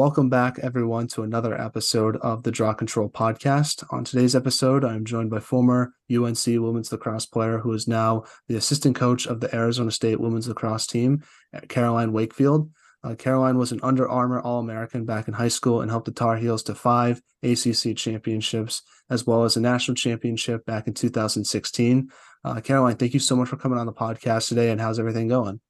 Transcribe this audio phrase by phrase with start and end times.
[0.00, 3.84] Welcome back, everyone, to another episode of the Draw Control podcast.
[3.90, 8.56] On today's episode, I'm joined by former UNC women's lacrosse player who is now the
[8.56, 11.22] assistant coach of the Arizona State women's lacrosse team,
[11.68, 12.70] Caroline Wakefield.
[13.04, 16.12] Uh, Caroline was an Under Armour All American back in high school and helped the
[16.12, 18.80] Tar Heels to five ACC championships,
[19.10, 22.08] as well as a national championship back in 2016.
[22.42, 24.70] Uh, Caroline, thank you so much for coming on the podcast today.
[24.70, 25.60] And how's everything going?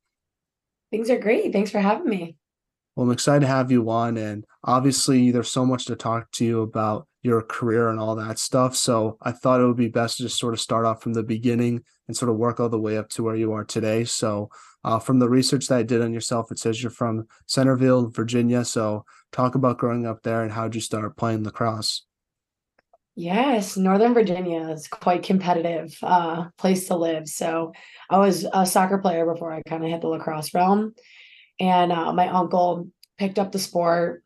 [0.93, 1.53] Things are great.
[1.53, 2.37] Thanks for having me.
[3.01, 4.19] Well, I'm excited to have you on.
[4.19, 8.39] And obviously, there's so much to talk to you about your career and all that
[8.39, 8.77] stuff.
[8.77, 11.23] So I thought it would be best to just sort of start off from the
[11.23, 14.05] beginning and sort of work all the way up to where you are today.
[14.05, 14.51] So,
[14.85, 18.67] uh, from the research that I did on yourself, it says you're from Centreville, Virginia.
[18.67, 22.05] So, talk about growing up there and how did you start playing lacrosse?
[23.15, 27.29] Yes, Northern Virginia is quite competitive uh, place to live.
[27.29, 27.73] So
[28.11, 30.95] I was a soccer player before I kind of hit the lacrosse realm
[31.61, 34.25] and uh, my uncle picked up the sport.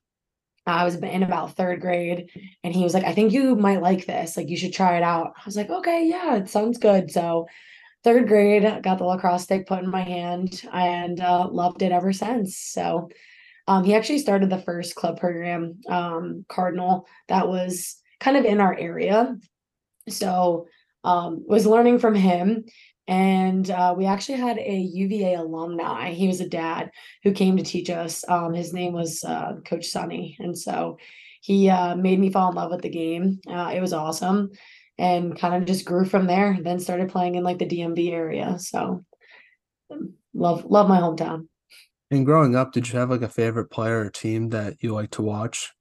[0.66, 2.30] I was in about third grade,
[2.62, 4.36] and he was like, "I think you might like this.
[4.36, 7.46] Like, you should try it out." I was like, "Okay, yeah, it sounds good." So,
[8.02, 12.12] third grade, got the lacrosse stick put in my hand, and uh, loved it ever
[12.12, 12.56] since.
[12.56, 13.10] So,
[13.66, 18.60] um, he actually started the first club program, um, Cardinal, that was kind of in
[18.60, 19.36] our area.
[20.08, 20.66] So,
[21.02, 22.64] um, was learning from him
[23.06, 26.10] and uh, we actually had a UVA alumni.
[26.10, 26.90] He was a dad
[27.22, 28.24] who came to teach us.
[28.28, 30.98] Um, his name was uh, Coach Sonny, and so
[31.40, 33.40] he uh, made me fall in love with the game.
[33.48, 34.50] Uh, it was awesome,
[34.96, 36.58] and kind of just grew from there.
[36.60, 38.58] Then started playing in like the DMV area.
[38.58, 39.04] So
[40.32, 41.48] love love my hometown.
[42.10, 45.10] And growing up, did you have like a favorite player or team that you like
[45.12, 45.72] to watch?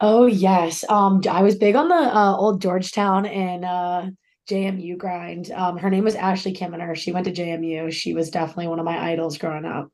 [0.00, 4.06] Oh yes, um, I was big on the uh, old Georgetown and uh,
[4.48, 5.50] JMU grind.
[5.52, 6.96] Um, her name was Ashley Kimmener.
[6.96, 7.92] She went to JMU.
[7.92, 9.88] She was definitely one of my idols growing up.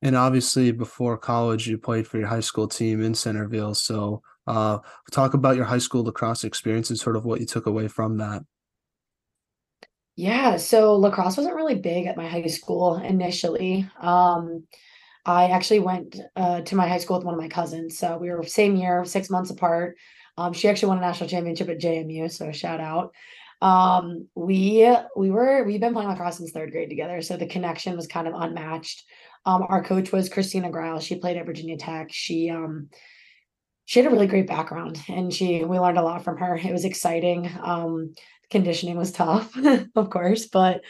[0.00, 3.74] And obviously, before college, you played for your high school team in Centreville.
[3.74, 4.78] So, uh,
[5.10, 8.18] talk about your high school lacrosse experience and sort of what you took away from
[8.18, 8.42] that.
[10.14, 13.88] Yeah, so lacrosse wasn't really big at my high school initially.
[14.00, 14.64] Um,
[15.24, 17.98] I actually went uh, to my high school with one of my cousins.
[17.98, 19.96] So we were same year, six months apart.
[20.36, 23.12] Um, she actually won a national championship at JMU, so shout out.
[23.60, 27.96] Um, we we were we've been playing lacrosse since third grade together, so the connection
[27.96, 29.04] was kind of unmatched.
[29.44, 31.00] Um, our coach was Christina Greil.
[31.00, 32.08] She played at Virginia Tech.
[32.10, 32.88] She um
[33.84, 36.56] she had a really great background and she we learned a lot from her.
[36.56, 37.50] It was exciting.
[37.62, 38.14] Um
[38.50, 39.52] conditioning was tough,
[39.96, 40.82] of course, but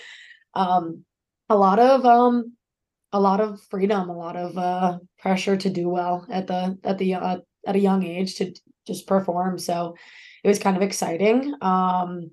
[0.54, 1.04] um
[1.48, 2.54] a lot of um
[3.12, 6.98] a lot of freedom, a lot of uh pressure to do well at the at
[6.98, 8.52] the uh, at a young age to
[8.86, 9.58] just perform.
[9.58, 9.94] So
[10.42, 11.54] it was kind of exciting.
[11.62, 12.32] Um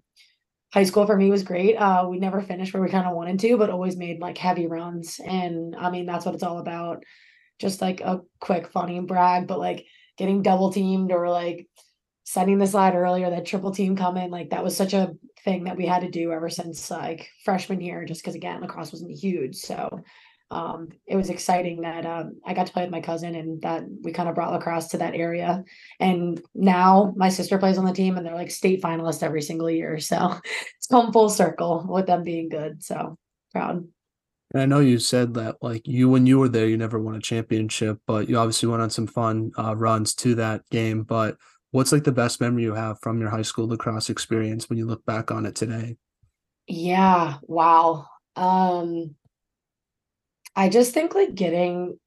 [0.76, 1.78] high school for me was great.
[1.78, 4.68] Uh, we never finished where we kind of wanted to, but always made like heavy
[4.68, 5.22] runs.
[5.26, 7.06] And I mean, that's what it's all about.
[7.60, 9.86] Just like a quick, funny brag, but like
[10.18, 11.66] getting double teamed or like
[12.26, 15.14] setting the slide earlier, that triple team coming, like that was such a
[15.46, 18.92] thing that we had to do ever since like freshman year, just because again, lacrosse
[18.92, 19.56] wasn't huge.
[19.56, 20.02] So
[20.52, 23.84] um, it was exciting that um, I got to play with my cousin and that
[24.04, 25.64] we kind of brought lacrosse to that area.
[26.00, 29.70] And now my sister plays on the team and they're like state finalists every single
[29.70, 30.00] year.
[30.06, 30.36] So
[30.78, 32.84] it's come full circle with them being good.
[32.84, 33.18] So
[33.52, 33.88] proud.
[34.54, 37.16] And I know you said that like you when you were there, you never won
[37.16, 41.04] a championship, but you obviously went on some fun uh, runs to that game.
[41.04, 41.38] But
[41.72, 44.86] what's like the best memory you have from your high school lacrosse experience when you
[44.86, 45.98] look back on it today?
[46.68, 47.38] Yeah.
[47.42, 48.06] Wow.
[48.36, 49.16] Um,
[50.56, 52.00] I just think like getting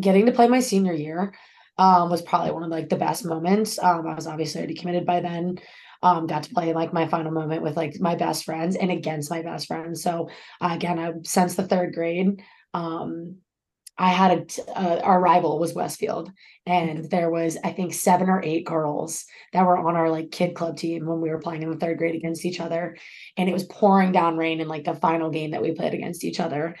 [0.00, 1.34] getting to play my senior year
[1.78, 3.78] um was probably one of like the best moments.
[3.78, 5.58] Um I was obviously already committed by then.
[6.02, 9.30] Um got to play like my final moment with like my best friends and against
[9.30, 10.02] my best friends.
[10.02, 12.42] So uh, again, I since the 3rd grade
[12.74, 13.36] um
[13.98, 16.30] I had a uh, our rival was Westfield,
[16.66, 20.54] and there was I think seven or eight girls that were on our like kid
[20.54, 22.96] club team when we were playing in the third grade against each other,
[23.36, 26.24] and it was pouring down rain in like the final game that we played against
[26.24, 26.76] each other,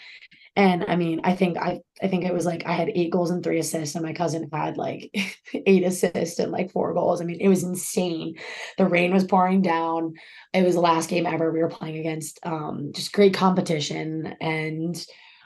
[0.54, 3.30] and I mean, I think I I think it was like I had eight goals
[3.30, 5.10] and three assists, and my cousin had like
[5.54, 7.20] eight assists and like four goals.
[7.20, 8.36] I mean, it was insane.
[8.76, 10.14] The rain was pouring down.
[10.52, 12.38] It was the last game ever we were playing against.
[12.42, 15.02] Um, just great competition, and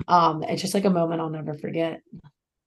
[0.08, 2.00] um, it's just like a moment I'll never forget.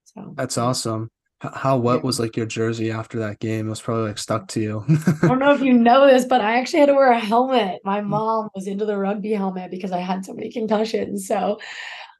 [0.05, 1.11] So that's awesome.
[1.41, 3.67] How what was like your jersey after that game?
[3.67, 4.85] It was probably like stuck to you.
[5.23, 7.79] I don't know if you know this, but I actually had to wear a helmet.
[7.85, 8.07] My mm.
[8.07, 11.27] mom was into the rugby helmet because I had so many concussions.
[11.27, 11.59] So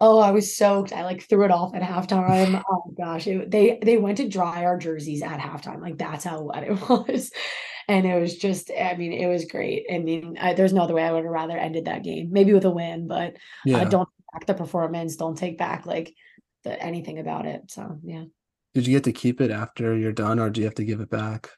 [0.02, 0.94] Oh, I was soaked.
[0.94, 2.64] I like threw it off at halftime.
[2.70, 5.82] Oh gosh, it, they they went to dry our jerseys at halftime.
[5.82, 7.32] Like that's how wet it was,
[7.88, 8.72] and it was just.
[8.72, 9.86] I mean, it was great.
[9.92, 12.30] I mean, I, there's no other way I would have rather ended that game.
[12.32, 13.78] Maybe with a win, but uh, yeah.
[13.80, 15.16] uh, don't take back the performance.
[15.16, 16.14] Don't take back like
[16.64, 17.64] the anything about it.
[17.68, 18.26] So yeah.
[18.74, 21.02] Did you get to keep it after you're done, or do you have to give
[21.02, 21.50] it back?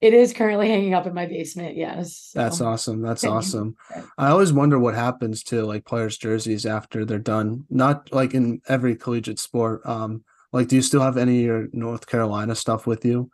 [0.00, 1.76] It is currently hanging up in my basement.
[1.76, 2.30] Yes.
[2.34, 3.02] That's awesome.
[3.02, 3.76] That's awesome.
[4.16, 7.64] I always wonder what happens to like players' jerseys after they're done.
[7.70, 9.84] Not like in every collegiate sport.
[9.84, 13.30] Um, like, do you still have any of your North Carolina stuff with you?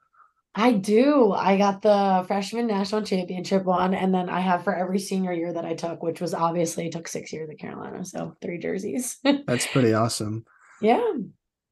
[0.55, 1.33] I do.
[1.33, 5.53] I got the freshman national championship one, and then I have for every senior year
[5.53, 9.19] that I took, which was obviously took six years at Carolina, so three jerseys.
[9.47, 10.45] That's pretty awesome.
[10.81, 11.13] Yeah.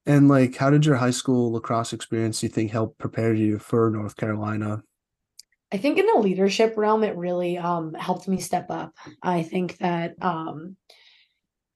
[0.06, 3.90] And like, how did your high school lacrosse experience you think help prepare you for
[3.90, 4.82] North Carolina?
[5.72, 8.92] I think in the leadership realm, it really um, helped me step up.
[9.22, 10.76] I think that um,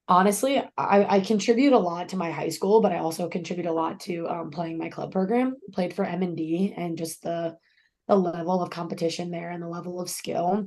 [0.09, 3.73] honestly, I, I contribute a lot to my high school, but I also contribute a
[3.73, 5.57] lot to um, playing my club program.
[5.73, 7.57] Played for M and D, and just the
[8.09, 10.67] the level of competition there and the level of skill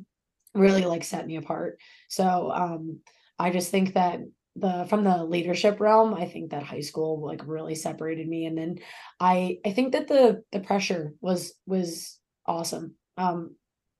[0.56, 1.80] really like set me apart.
[2.09, 3.00] So um,
[3.38, 4.21] I just think that
[4.59, 8.57] the from the leadership realm, I think that high school like really separated me, and
[8.57, 8.80] then
[9.19, 12.95] I I think that the the pressure was was awesome.
[13.18, 13.56] Um,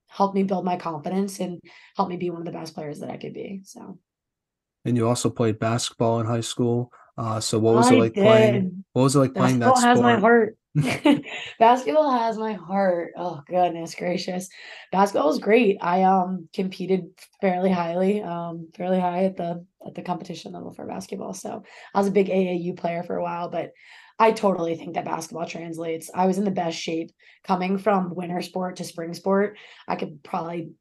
[0.08, 1.60] helped me build my confidence and
[1.96, 3.60] helped me be one of the best players that I could be.
[3.64, 3.98] So
[4.84, 6.90] and you also played basketball in high school.
[7.16, 8.24] Uh, so what was I it like did.
[8.24, 8.84] playing?
[8.92, 9.88] What was it like playing that sport?
[9.88, 10.57] has my heart.
[11.58, 13.12] basketball has my heart.
[13.16, 14.48] Oh goodness gracious.
[14.92, 15.78] Basketball was great.
[15.80, 17.06] I um competed
[17.40, 21.32] fairly highly, um, fairly high at the at the competition level for basketball.
[21.34, 21.62] So
[21.94, 23.72] I was a big AAU player for a while, but
[24.18, 26.10] I totally think that basketball translates.
[26.14, 27.10] I was in the best shape
[27.44, 29.56] coming from winter sport to spring sport.
[29.86, 30.72] I could probably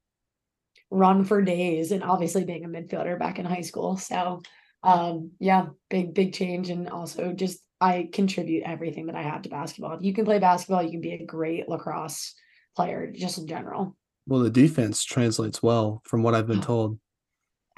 [0.90, 3.98] run for days and obviously being a midfielder back in high school.
[3.98, 4.42] So
[4.84, 6.70] um yeah, big, big change.
[6.70, 9.94] And also just I contribute everything that I have to basketball.
[9.94, 12.34] If you can play basketball, you can be a great lacrosse
[12.76, 13.96] player just in general.
[14.26, 17.00] Well, the defense translates well from what I've been told.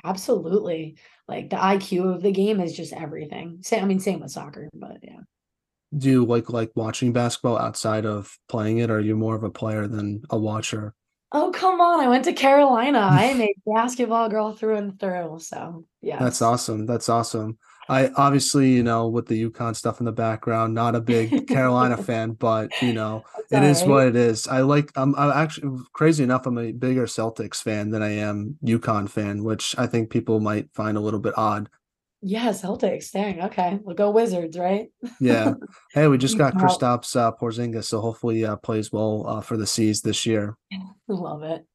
[0.04, 0.98] Absolutely.
[1.28, 3.60] Like the IQ of the game is just everything.
[3.62, 5.20] Same, I mean, same with soccer, but yeah.
[5.98, 8.90] Do you like like watching basketball outside of playing it?
[8.90, 10.94] Or are you more of a player than a watcher?
[11.32, 12.00] Oh, come on.
[12.00, 13.00] I went to Carolina.
[13.12, 15.40] I am a basketball girl through and through.
[15.40, 16.20] So, yeah.
[16.20, 16.86] That's awesome.
[16.86, 17.58] That's awesome.
[17.90, 21.98] I obviously, you know, with the UConn stuff in the background, not a big Carolina
[22.04, 23.90] fan, but you know, That's it is right.
[23.90, 24.48] what it is.
[24.48, 28.58] I like I'm, I'm actually crazy enough, I'm a bigger Celtics fan than I am
[28.64, 31.70] UConn fan, which I think people might find a little bit odd.
[32.22, 33.12] Yeah, Celtics.
[33.12, 33.42] Dang.
[33.44, 33.80] Okay.
[33.82, 34.92] We'll go Wizards, right?
[35.20, 35.54] yeah.
[35.94, 39.66] Hey, we just got Kristaps uh, Porzingis, so hopefully uh, plays well uh, for the
[39.66, 40.56] C's this year.
[41.08, 41.66] Love it.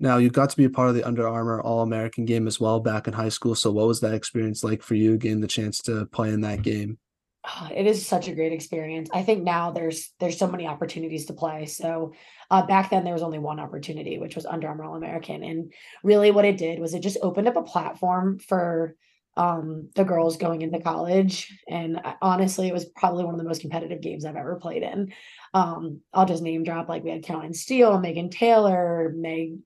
[0.00, 2.60] Now you got to be a part of the Under Armour All American game as
[2.60, 3.54] well back in high school.
[3.54, 6.62] So what was that experience like for you getting the chance to play in that
[6.62, 6.98] game?
[7.44, 9.08] Oh, it is such a great experience.
[9.12, 11.66] I think now there's there's so many opportunities to play.
[11.66, 12.12] So
[12.50, 15.72] uh, back then there was only one opportunity, which was Under Armour All American, and
[16.04, 18.94] really what it did was it just opened up a platform for
[19.36, 21.56] um, the girls going into college.
[21.68, 25.12] And honestly, it was probably one of the most competitive games I've ever played in.
[25.54, 29.60] Um, I'll just name drop like we had Caroline Steele, Megan Taylor, Meg,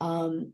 [0.00, 0.52] um,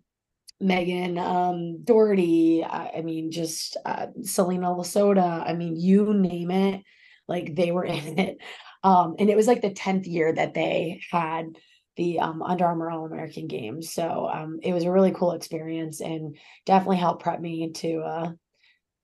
[0.61, 2.65] Megan um, Doherty.
[2.65, 5.49] I, I mean, just uh, Selena Lasota.
[5.49, 6.83] I mean, you name it,
[7.29, 8.39] like they were in it.
[8.85, 11.57] Um, and it was like the 10th year that they had
[11.97, 13.93] the um, Under Armour All American Games.
[13.93, 18.33] So um, it was a really cool experience and definitely helped prep me to uh,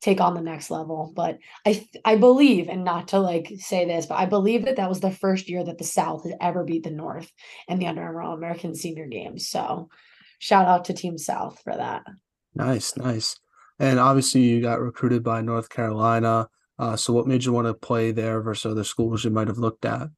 [0.01, 4.07] take on the next level but i i believe and not to like say this
[4.07, 6.85] but i believe that that was the first year that the south has ever beat
[6.85, 7.31] the north
[7.67, 9.89] in the under armour all american senior games so
[10.39, 12.03] shout out to team south for that
[12.55, 13.37] nice nice
[13.79, 17.75] and obviously you got recruited by north carolina uh, so what made you want to
[17.75, 20.09] play there versus other schools you might have looked at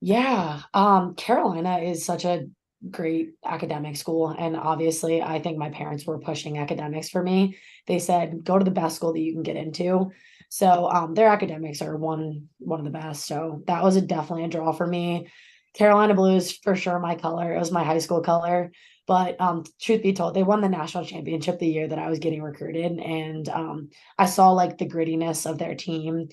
[0.00, 2.46] yeah um carolina is such a
[2.90, 4.34] great academic school.
[4.36, 7.56] And obviously, I think my parents were pushing academics for me.
[7.86, 10.10] They said, go to the best school that you can get into.
[10.48, 13.26] So um, their academics are one one of the best.
[13.26, 15.28] So that was a definitely a draw for me.
[15.74, 17.54] Carolina Blues for sure my color.
[17.54, 18.70] It was my high school color.
[19.06, 22.18] But um, truth be told, they won the national championship the year that I was
[22.18, 26.28] getting recruited, and um, I saw like the grittiness of their team.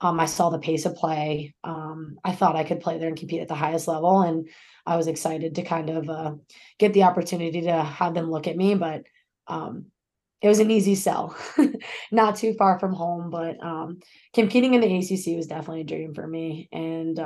[0.00, 1.54] Um, I saw the pace of play.
[1.64, 4.48] Um, I thought I could play there and compete at the highest level, and
[4.86, 6.34] I was excited to kind of uh,
[6.78, 9.02] get the opportunity to have them look at me, but
[9.46, 9.86] um,
[10.40, 11.36] it was an easy sell,
[12.10, 13.28] not too far from home.
[13.28, 14.00] But um,
[14.32, 17.18] competing in the ACC was definitely a dream for me, and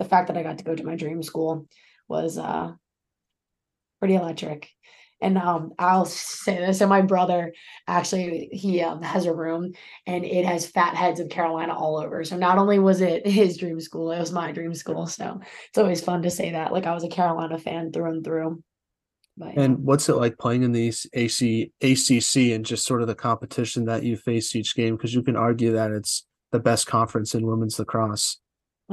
[0.00, 1.66] the fact that I got to go to my dream school
[2.08, 2.72] was uh,
[4.00, 4.68] pretty electric.
[5.22, 7.52] And um i'll say this and my brother
[7.86, 9.72] actually he um, has a room
[10.06, 12.24] and it has fat heads of carolina all over.
[12.24, 15.06] So not only was it his dream school it was my dream school.
[15.06, 16.72] So it's always fun to say that.
[16.72, 18.62] Like i was a carolina fan through and through.
[19.36, 23.14] But, and what's it like playing in these AC ACC and just sort of the
[23.14, 24.96] competition that you face each game?
[24.96, 28.38] Because you can argue that it's the best conference in women's lacrosse.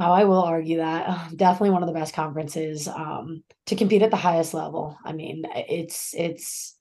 [0.00, 4.12] Oh, I will argue that definitely one of the best conferences um, to compete at
[4.12, 4.96] the highest level.
[5.04, 6.76] I mean, it's it's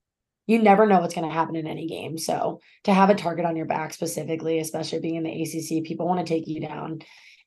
[0.46, 2.18] you never know what's going to happen in any game.
[2.18, 6.08] So to have a target on your back specifically, especially being in the ACC, people
[6.08, 7.00] want to take you down.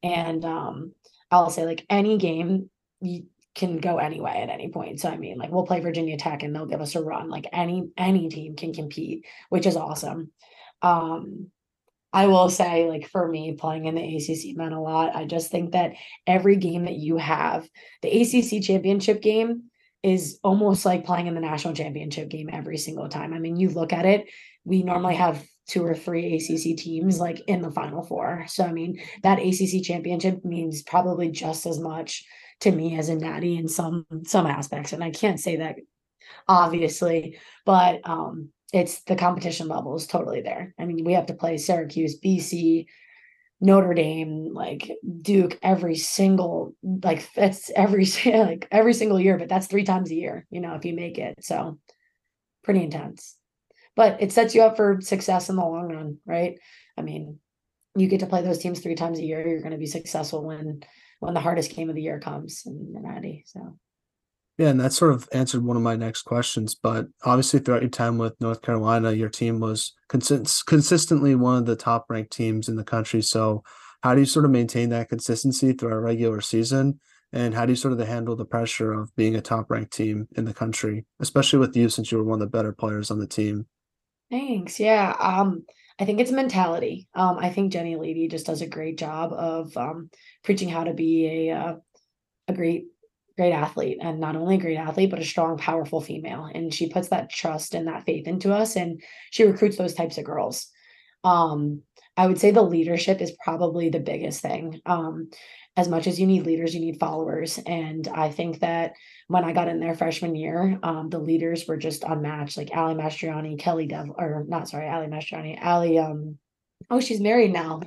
[0.02, 0.92] And um,
[1.30, 2.68] I'll say like any game
[3.00, 5.00] you can go anyway at any point.
[5.00, 7.28] So I mean, like we'll play Virginia Tech and they'll give us a run.
[7.28, 10.32] Like any any team can compete, which is awesome.
[10.82, 11.50] Um,
[12.12, 15.14] I will say, like for me, playing in the ACC meant a lot.
[15.14, 15.92] I just think that
[16.26, 17.68] every game that you have,
[18.02, 19.64] the ACC championship game
[20.02, 23.32] is almost like playing in the national championship game every single time.
[23.32, 24.28] I mean, you look at it,
[24.64, 28.44] we normally have two or three ACC teams like in the final four.
[28.48, 32.24] So, I mean, that ACC championship means probably just as much
[32.60, 34.92] to me as a natty in some some aspects.
[34.92, 35.76] And I can't say that
[36.48, 40.74] obviously, but um it's the competition level is totally there.
[40.78, 42.86] I mean, we have to play Syracuse, BC,
[43.60, 49.66] Notre Dame, like Duke every single like that's every like every single year, but that's
[49.66, 51.34] three times a year, you know, if you make it.
[51.40, 51.78] So
[52.62, 53.36] pretty intense.
[53.96, 56.58] But it sets you up for success in the long run, right?
[56.96, 57.38] I mean,
[57.96, 60.44] you get to play those teams three times a year, you're going to be successful
[60.44, 60.82] when
[61.18, 63.44] when the hardest game of the year comes in Natty.
[63.46, 63.76] So
[64.60, 66.74] yeah, and that sort of answered one of my next questions.
[66.74, 71.64] But obviously, throughout your time with North Carolina, your team was consist- consistently one of
[71.64, 73.22] the top ranked teams in the country.
[73.22, 73.64] So,
[74.02, 77.00] how do you sort of maintain that consistency through a regular season?
[77.32, 80.28] And how do you sort of handle the pressure of being a top ranked team
[80.36, 83.18] in the country, especially with you since you were one of the better players on
[83.18, 83.64] the team?
[84.30, 84.78] Thanks.
[84.78, 85.16] Yeah.
[85.18, 85.64] Um,
[85.98, 87.08] I think it's mentality.
[87.14, 90.10] Um, I think Jenny Levy just does a great job of um,
[90.44, 91.76] preaching how to be a uh,
[92.46, 92.88] a great
[93.40, 96.44] great athlete and not only a great athlete but a strong powerful female.
[96.54, 100.18] And she puts that trust and that faith into us and she recruits those types
[100.18, 100.68] of girls.
[101.24, 101.82] Um
[102.18, 104.82] i would say the leadership is probably the biggest thing.
[104.84, 105.30] Um
[105.74, 107.58] as much as you need leaders you need followers.
[107.64, 108.92] And i think that
[109.28, 112.58] when i got in there freshman year um the leaders were just unmatched.
[112.58, 116.36] Like ali mastriani kelly dev or not sorry ali mastriani ali um
[116.90, 117.80] oh she's married now.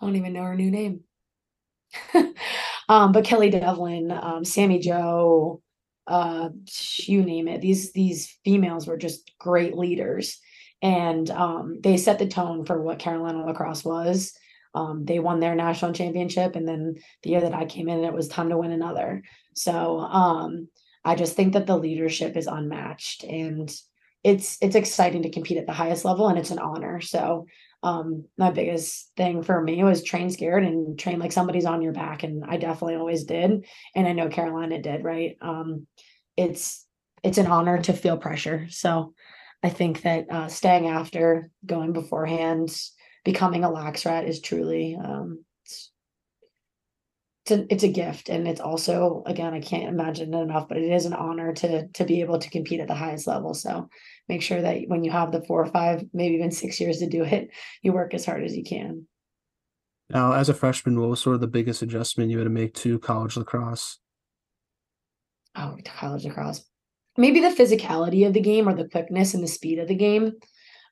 [0.00, 1.00] I don't even know her new name
[2.88, 5.62] Um, but Kelly Devlin, um, Sammy Joe,
[6.06, 6.50] uh,
[6.98, 7.60] you name it.
[7.60, 10.38] These these females were just great leaders,
[10.82, 14.34] and um, they set the tone for what Carolina lacrosse was.
[14.74, 18.12] Um, they won their national championship, and then the year that I came in, it
[18.12, 19.22] was time to win another.
[19.54, 20.68] So um,
[21.04, 23.72] I just think that the leadership is unmatched, and
[24.22, 27.00] it's it's exciting to compete at the highest level, and it's an honor.
[27.00, 27.46] So
[27.84, 31.92] um my biggest thing for me was train scared and train like somebody's on your
[31.92, 35.36] back and i definitely always did and i know carolina did right?
[35.42, 35.86] Um
[36.36, 36.86] it's
[37.22, 38.66] it's an honor to feel pressure.
[38.70, 39.14] So
[39.62, 42.74] i think that uh staying after going beforehand
[43.24, 45.90] becoming a lax rat is truly um it's,
[47.46, 50.78] it's a, it's a gift and it's also again i can't imagine it enough but
[50.78, 53.52] it is an honor to to be able to compete at the highest level.
[53.54, 53.88] So
[54.28, 57.08] make sure that when you have the four or five, maybe even six years to
[57.08, 57.50] do it,
[57.82, 59.06] you work as hard as you can.
[60.10, 62.74] Now, as a freshman, what was sort of the biggest adjustment you had to make
[62.74, 63.98] to college lacrosse?
[65.56, 66.64] Oh, college lacrosse.
[67.16, 70.32] Maybe the physicality of the game or the quickness and the speed of the game.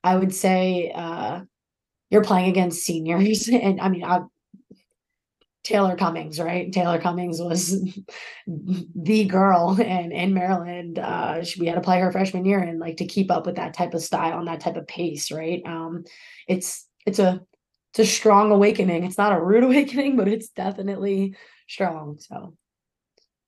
[0.05, 1.41] I would say uh,
[2.11, 3.49] you're playing against seniors.
[3.53, 4.21] And I mean, I,
[5.65, 6.73] Taylor Cummings, right?
[6.73, 7.89] Taylor Cummings was
[8.47, 10.99] the girl in in Maryland.
[10.99, 13.57] Uh, she, we had to play her freshman year, and like to keep up with
[13.57, 15.63] that type of style and that type of pace, right?
[15.65, 16.05] Um,
[16.49, 17.41] it's it's a
[17.93, 19.05] it's a strong awakening.
[19.05, 21.37] It's not a rude awakening, but it's definitely
[21.69, 22.19] strong.
[22.19, 22.57] So,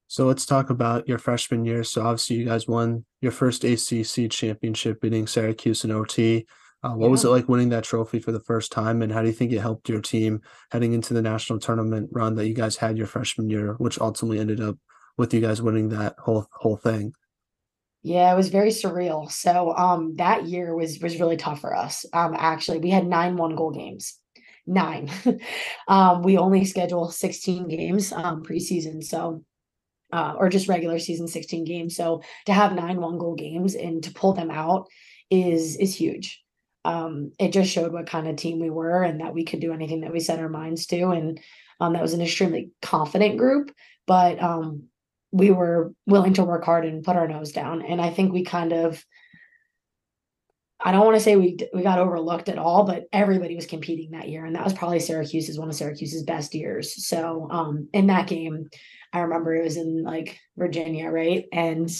[0.06, 1.82] so let's talk about your freshman year.
[1.82, 6.46] So obviously, you guys won your first ACC championship, beating Syracuse and OT.
[6.84, 7.10] Uh, what yeah.
[7.12, 9.50] was it like winning that trophy for the first time, and how do you think
[9.50, 13.06] it helped your team heading into the national tournament run that you guys had your
[13.06, 14.76] freshman year, which ultimately ended up
[15.16, 17.14] with you guys winning that whole whole thing?
[18.02, 19.32] Yeah, it was very surreal.
[19.32, 22.04] So um that year was was really tough for us.
[22.12, 24.18] Um actually we had nine one goal games.
[24.66, 25.10] Nine.
[25.88, 29.02] um we only schedule 16 games um preseason.
[29.02, 29.42] So
[30.12, 31.96] uh, or just regular season 16 games.
[31.96, 34.86] So to have nine one goal games and to pull them out
[35.30, 36.43] is is huge
[36.84, 39.72] um, it just showed what kind of team we were and that we could do
[39.72, 41.10] anything that we set our minds to.
[41.10, 41.40] And
[41.80, 43.74] um, that was an extremely confident group,
[44.06, 44.84] but um,
[45.32, 47.82] we were willing to work hard and put our nose down.
[47.82, 49.04] And I think we kind of,
[50.78, 54.10] I don't want to say we we got overlooked at all, but everybody was competing
[54.10, 57.06] that year, and that was probably Syracuse's one of Syracuse's best years.
[57.06, 58.68] So um, in that game,
[59.10, 61.46] I remember it was in like Virginia, right?
[61.52, 61.90] And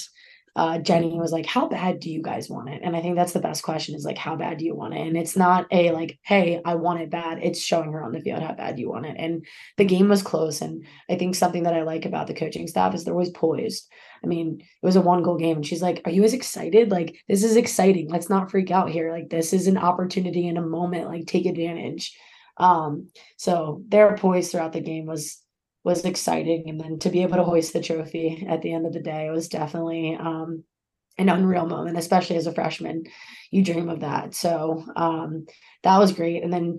[0.56, 2.80] uh, Jenny was like, How bad do you guys want it?
[2.84, 5.06] And I think that's the best question is like, How bad do you want it?
[5.06, 7.40] And it's not a like, Hey, I want it bad.
[7.42, 9.16] It's showing her on the field how bad you want it.
[9.18, 9.44] And
[9.78, 10.60] the game was close.
[10.60, 13.88] And I think something that I like about the coaching staff is they're always poised.
[14.22, 15.56] I mean, it was a one goal game.
[15.56, 16.90] And she's like, Are you as excited?
[16.90, 18.08] Like, this is exciting.
[18.08, 19.10] Let's not freak out here.
[19.10, 21.08] Like, this is an opportunity in a moment.
[21.08, 22.16] Like, take advantage.
[22.58, 25.43] Um, so their poise throughout the game was
[25.84, 26.68] was exciting.
[26.68, 29.30] And then to be able to hoist the trophy at the end of the day
[29.30, 30.64] was definitely um,
[31.18, 33.04] an unreal moment, especially as a freshman.
[33.50, 34.34] You dream of that.
[34.34, 35.46] So um,
[35.82, 36.42] that was great.
[36.42, 36.78] And then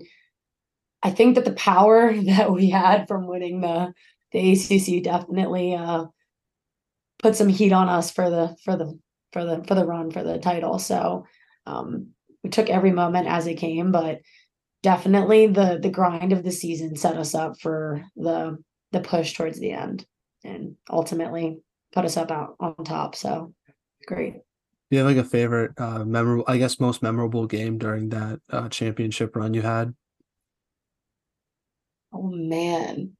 [1.02, 3.94] I think that the power that we had from winning the
[4.32, 6.06] the ACC definitely uh,
[7.20, 8.98] put some heat on us for the for the
[9.32, 10.80] for the for the run for the title.
[10.80, 11.26] So
[11.64, 12.08] um,
[12.42, 14.20] we took every moment as it came, but
[14.82, 18.58] definitely the the grind of the season set us up for the
[18.96, 20.06] the push towards the end
[20.44, 21.60] and ultimately
[21.92, 23.14] put us up out on top.
[23.14, 23.52] So
[24.06, 24.34] great.
[24.34, 28.40] Do you have like a favorite uh memorable I guess most memorable game during that
[28.50, 29.94] uh championship run you had?
[32.12, 33.12] Oh man.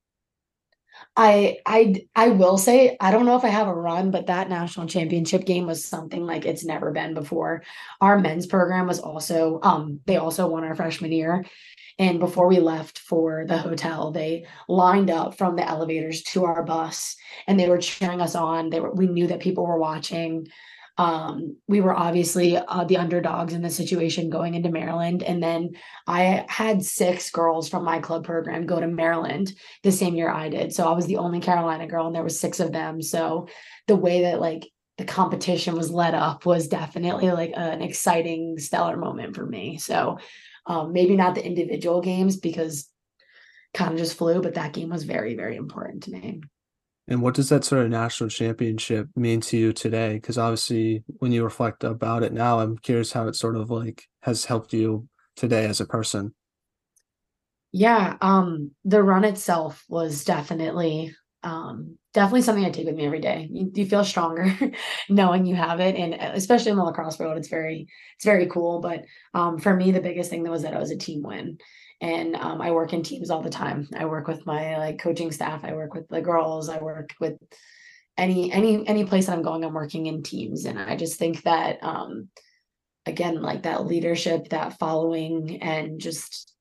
[1.14, 4.49] I I I will say I don't know if I have a run, but that
[4.49, 7.64] national championship game was something like it's never been before.
[8.00, 11.45] Our men's program was also um they also won our freshman year
[11.99, 16.62] and before we left for the hotel, they lined up from the elevators to our
[16.62, 18.69] bus and they were cheering us on.
[18.69, 20.49] They were, we knew that people were watching.
[20.99, 25.23] Um, we were obviously uh, the underdogs in the situation going into Maryland.
[25.23, 25.73] And then
[26.07, 30.50] I had six girls from my club program go to Maryland the same year I
[30.50, 30.75] did.
[30.75, 33.00] So I was the only Carolina girl and there was six of them.
[33.00, 33.49] So
[33.87, 38.97] the way that like the competition was led up was definitely like an exciting stellar
[38.97, 39.78] moment for me.
[39.78, 40.19] So
[40.67, 42.89] um, maybe not the individual games because
[43.75, 46.41] kind of just flew, but that game was very, very important to me.
[47.09, 50.15] And what does that sort of national championship mean to you today?
[50.15, 54.05] Because obviously, when you reflect about it now, I'm curious how it sort of like
[54.23, 56.35] has helped you today as a person.
[57.71, 63.21] Yeah, um, the run itself was definitely um, definitely something I take with me every
[63.21, 63.47] day.
[63.52, 64.50] You, you feel stronger
[65.11, 68.47] knowing you have it, and uh, especially in the lacrosse world, it's very it's very
[68.47, 68.81] cool.
[68.81, 71.59] But um, for me, the biggest thing that was that it was a team win,
[72.00, 73.87] and um, I work in teams all the time.
[73.95, 75.63] I work with my like coaching staff.
[75.63, 76.71] I work with the girls.
[76.71, 77.35] I work with
[78.17, 79.63] any any any place that I'm going.
[79.63, 82.31] I'm working in teams, and I just think that um,
[83.05, 86.55] again, like that leadership, that following, and just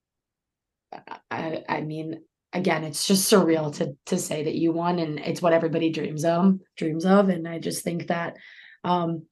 [1.31, 2.19] I I mean
[2.55, 6.25] again, it's just surreal to to say that you won and it's what everybody dreams
[6.25, 7.29] of dreams of.
[7.29, 8.37] And I just think that
[8.83, 9.23] um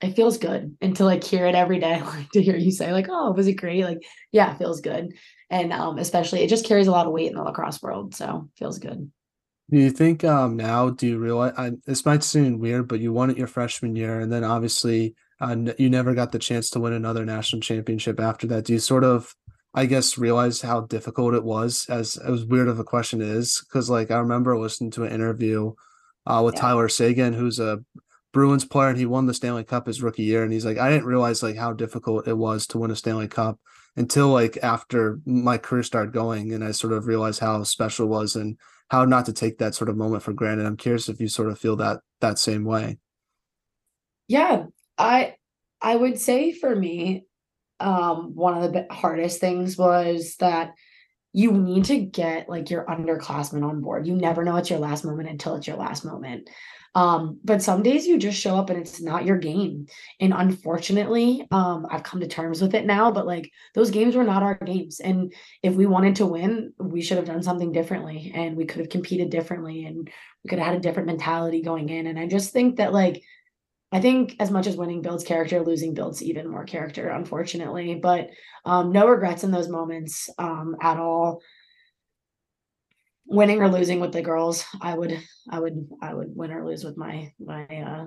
[0.00, 2.92] it feels good and to like hear it every day, like to hear you say,
[2.92, 3.84] like, oh, was it great?
[3.84, 5.12] Like, yeah, it feels good.
[5.50, 8.14] And um, especially it just carries a lot of weight in the lacrosse world.
[8.14, 9.10] So feels good.
[9.70, 13.12] Do you think um now do you realize I, this might seem weird, but you
[13.12, 16.80] won it your freshman year, and then obviously uh, you never got the chance to
[16.80, 18.64] win another national championship after that.
[18.64, 19.34] Do you sort of
[19.72, 23.88] I guess realize how difficult it was as as weird of a question is because
[23.88, 25.72] like I remember listening to an interview
[26.26, 26.60] uh, with yeah.
[26.60, 27.84] Tyler Seguin who's a
[28.32, 30.90] Bruins player and he won the Stanley Cup his rookie year and he's like I
[30.90, 33.60] didn't realize like how difficult it was to win a Stanley Cup
[33.96, 38.10] until like after my career started going and I sort of realized how special it
[38.10, 38.56] was and
[38.90, 40.66] how not to take that sort of moment for granted.
[40.66, 42.98] I'm curious if you sort of feel that that same way.
[44.26, 44.66] Yeah,
[44.98, 45.36] I
[45.80, 47.24] I would say for me
[47.80, 50.74] um, one of the hardest things was that
[51.32, 54.06] you need to get like your underclassmen on board.
[54.06, 56.50] You never know it's your last moment until it's your last moment.
[56.94, 59.86] Um, but some days you just show up and it's not your game.
[60.18, 64.24] And unfortunately, um, I've come to terms with it now, but like those games were
[64.24, 64.98] not our games.
[64.98, 68.80] And if we wanted to win, we should have done something differently and we could
[68.80, 70.10] have competed differently and
[70.42, 72.08] we could have had a different mentality going in.
[72.08, 73.22] And I just think that like
[73.92, 77.96] I think as much as winning builds character, losing builds even more character, unfortunately.
[77.96, 78.30] But
[78.64, 81.40] um, no regrets in those moments um, at all.
[83.26, 86.82] Winning or losing with the girls, I would, I would, I would win or lose
[86.82, 88.06] with my my uh,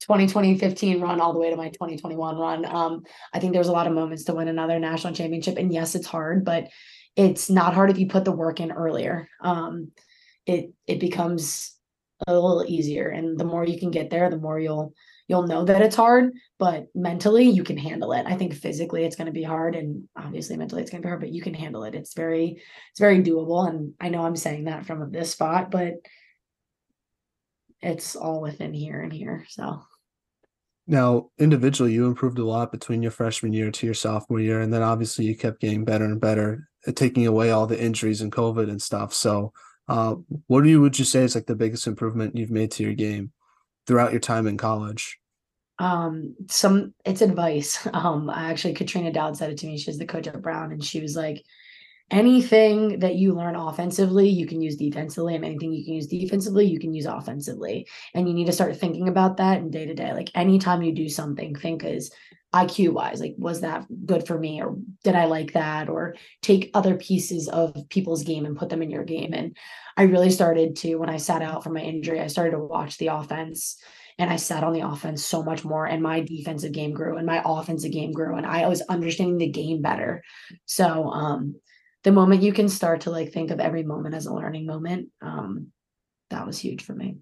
[0.00, 2.64] 2020 15 run all the way to my 2021 run.
[2.66, 5.94] Um, I think there's a lot of moments to win another national championship, and yes,
[5.94, 6.68] it's hard, but
[7.16, 9.28] it's not hard if you put the work in earlier.
[9.42, 9.92] Um,
[10.46, 11.74] it it becomes
[12.26, 14.92] a little easier and the more you can get there the more you'll
[15.28, 18.26] you'll know that it's hard but mentally you can handle it.
[18.26, 21.08] I think physically it's going to be hard and obviously mentally it's going to be
[21.08, 21.94] hard but you can handle it.
[21.94, 25.94] It's very it's very doable and i know i'm saying that from this spot but
[27.80, 29.82] it's all within here and here so.
[30.86, 34.72] Now individually you improved a lot between your freshman year to your sophomore year and
[34.72, 38.68] then obviously you kept getting better and better taking away all the injuries and covid
[38.68, 39.52] and stuff so
[39.90, 40.14] uh,
[40.46, 42.94] what do you would you say is like the biggest improvement you've made to your
[42.94, 43.32] game
[43.88, 45.18] throughout your time in college?
[45.80, 47.88] Um, some it's advice.
[47.92, 49.78] Um, I actually Katrina Dowd said it to me.
[49.78, 51.42] She's the coach at Brown, and she was like,
[52.08, 56.66] anything that you learn offensively, you can use defensively, and anything you can use defensively,
[56.66, 57.88] you can use offensively.
[58.14, 60.12] And you need to start thinking about that in day to day.
[60.12, 62.12] Like anytime you do something, think is
[62.54, 66.70] IQ wise, like was that good for me, or did I like that, or take
[66.74, 69.32] other pieces of people's game and put them in your game.
[69.32, 69.56] And
[69.96, 72.98] I really started to when I sat out from my injury, I started to watch
[72.98, 73.76] the offense
[74.18, 77.26] and I sat on the offense so much more and my defensive game grew and
[77.26, 80.22] my offensive game grew and I was understanding the game better.
[80.66, 81.54] So um
[82.02, 85.10] the moment you can start to like think of every moment as a learning moment,
[85.20, 85.68] um,
[86.30, 87.18] that was huge for me.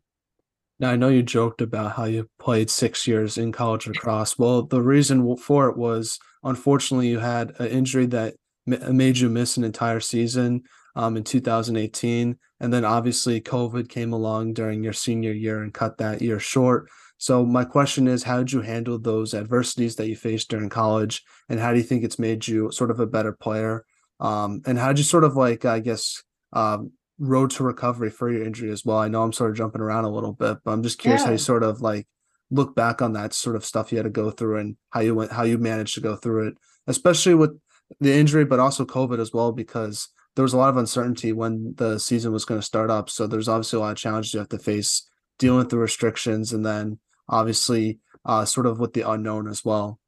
[0.81, 4.39] Now I know you joked about how you played six years in college lacrosse.
[4.39, 8.35] Well, the reason for it was unfortunately you had an injury that
[8.67, 10.63] made you miss an entire season
[10.95, 15.99] um, in 2018, and then obviously COVID came along during your senior year and cut
[15.99, 16.89] that year short.
[17.19, 21.23] So my question is, how did you handle those adversities that you faced during college,
[21.49, 23.85] and how do you think it's made you sort of a better player
[24.21, 28.31] um, and how did you sort of like, I guess, um, road to recovery for
[28.31, 28.99] your injury as well?
[28.99, 31.27] I know I'm sort of jumping around a little bit, but I'm just curious yeah.
[31.27, 32.07] how you sort of like
[32.51, 35.15] look back on that sort of stuff you had to go through and how you
[35.15, 36.55] went, how you managed to go through it,
[36.87, 37.59] especially with
[38.01, 41.75] the injury, but also COVID as well, because there was a lot of uncertainty when
[41.77, 43.11] the season was going to start up.
[43.11, 46.53] So there's obviously a lot of challenges you have to face dealing with the restrictions
[46.53, 49.99] and then obviously uh, sort of with the unknown as well.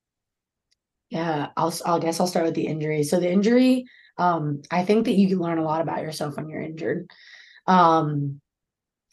[1.09, 3.03] Yeah, I'll I guess I'll start with the injury.
[3.03, 3.87] So the injury
[4.21, 7.11] um, I think that you can learn a lot about yourself when you're injured.
[7.67, 8.41] Um,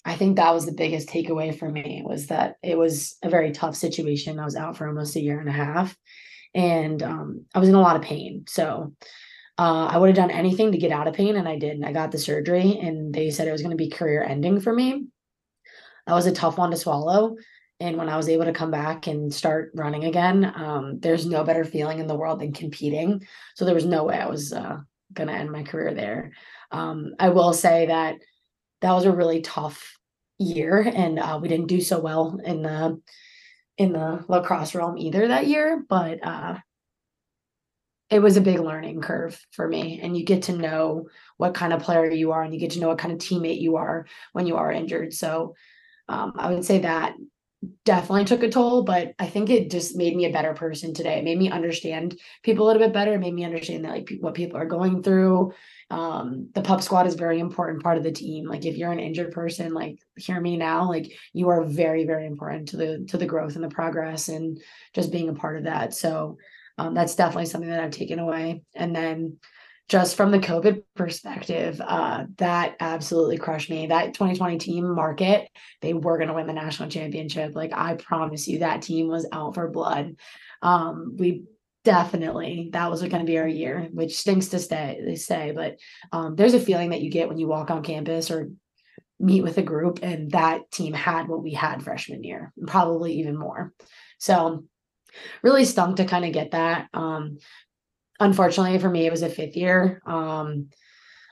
[0.04, 3.52] I think that was the biggest takeaway for me was that it was a very
[3.52, 4.40] tough situation.
[4.40, 5.96] I was out for almost a year and a half,
[6.54, 8.44] and um, I was in a lot of pain.
[8.48, 8.94] So
[9.58, 11.86] uh, I would have done anything to get out of pain, and I didn't.
[11.86, 14.74] I got the surgery, and they said it was going to be career ending for
[14.74, 15.08] me.
[16.06, 17.36] That was a tough one to swallow.
[17.80, 21.44] And when I was able to come back and start running again, um, there's no
[21.44, 23.26] better feeling in the world than competing.
[23.56, 24.78] So there was no way I was uh,
[25.14, 26.32] going to end my career there.
[26.72, 28.16] Um, I will say that
[28.82, 29.98] that was a really tough
[30.38, 33.02] year, and uh, we didn't do so well in the
[33.78, 35.84] in the lacrosse realm either that year.
[35.88, 36.58] But uh,
[38.10, 41.74] it was a big learning curve for me, and you get to know what kind
[41.74, 44.06] of player you are, and you get to know what kind of teammate you are
[44.34, 45.14] when you are injured.
[45.14, 45.56] So
[46.08, 47.16] um, I would say that
[47.86, 51.18] definitely took a toll, but I think it just made me a better person today.
[51.18, 53.14] It made me understand people a little bit better.
[53.14, 55.54] It made me understand that like what people are going through.
[55.90, 58.46] Um, the pup squad is very important part of the team.
[58.46, 62.28] Like if you're an injured person, like hear me now, like you are very, very
[62.28, 64.60] important to the to the growth and the progress and
[64.94, 65.94] just being a part of that.
[65.94, 66.38] So
[66.78, 68.62] um, that's definitely something that I've taken away.
[68.76, 69.38] And then
[69.90, 73.88] just from the COVID perspective, uh, that absolutely crushed me.
[73.88, 75.50] That 2020 team market,
[75.82, 77.56] they were going to win the national championship.
[77.56, 80.18] Like I promise you, that team was out for blood.
[80.62, 81.44] Um, we
[81.86, 85.00] definitely that was going to be our year, which stinks to stay.
[85.06, 85.78] They say, but
[86.12, 88.52] um, there's a feeling that you get when you walk on campus or
[89.22, 93.38] meet with a group, and that team had what we had freshman year, probably even
[93.38, 93.74] more.
[94.20, 94.66] So
[95.42, 96.90] really stunk to kind of get that.
[96.94, 97.38] Um,
[98.20, 100.02] unfortunately for me, it was a fifth year.
[100.06, 100.70] Um,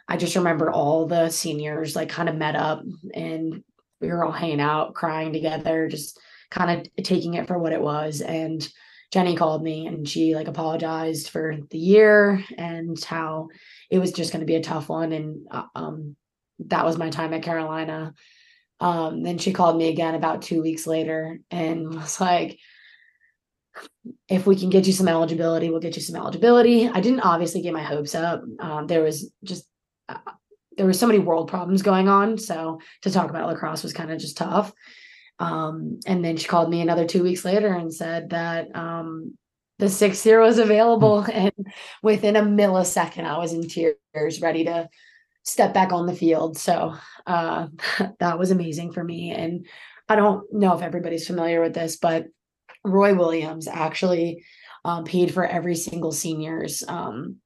[0.08, 3.64] I just remember all the seniors like kind of met up and
[4.00, 6.20] we were all hanging out, crying together, just
[6.52, 8.22] kind of taking it for what it was.
[8.22, 8.68] And
[9.12, 13.50] Jenny called me and she like apologized for the year and how
[13.90, 15.12] it was just going to be a tough one.
[15.12, 16.16] And uh, um,
[16.60, 18.14] that was my time at Carolina.
[18.80, 22.60] Um, then she called me again about two weeks later and was like,
[24.28, 26.88] if we can get you some eligibility, we'll get you some eligibility.
[26.88, 28.44] I didn't obviously get my hopes up.
[28.60, 29.68] Um, there was just
[30.10, 30.18] uh,
[30.78, 34.12] there was so many world problems going on, so to talk about lacrosse was kind
[34.12, 34.74] of just tough.
[35.40, 39.38] Um, and then she called me another two weeks later and said that um,
[39.80, 41.32] the six year was available, hmm.
[41.32, 44.90] and within a millisecond, I was in tears, ready to
[45.44, 46.58] step back on the field.
[46.58, 47.68] So uh,
[48.20, 49.32] that was amazing for me.
[49.32, 49.68] And
[50.10, 52.26] I don't know if everybody's familiar with this, but
[52.86, 54.44] Roy Williams actually
[54.84, 57.38] um, paid for every single senior's um,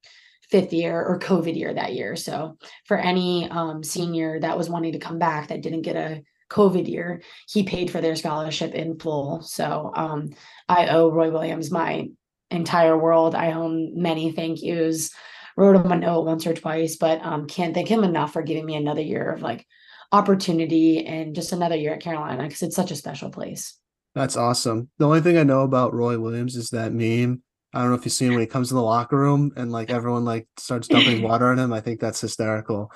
[0.50, 2.16] fifth year or COVID year that year.
[2.16, 6.24] So for any um, senior that was wanting to come back that didn't get a
[6.50, 9.42] COVID year, he paid for their scholarship in full.
[9.42, 10.32] So um,
[10.68, 12.08] I owe Roy Williams my
[12.50, 13.36] entire world.
[13.36, 15.12] I owe him many thank yous.
[15.56, 18.66] Wrote him a note once or twice, but um, can't thank him enough for giving
[18.66, 19.66] me another year of like
[20.12, 23.78] opportunity and just another year at Carolina because it's such a special place.
[24.20, 24.90] That's awesome.
[24.98, 27.42] The only thing I know about Roy Williams is that meme.
[27.74, 29.90] I don't know if you've seen when he comes in the locker room and like
[29.90, 31.72] everyone like starts dumping water on him.
[31.72, 32.92] I think that's hysterical.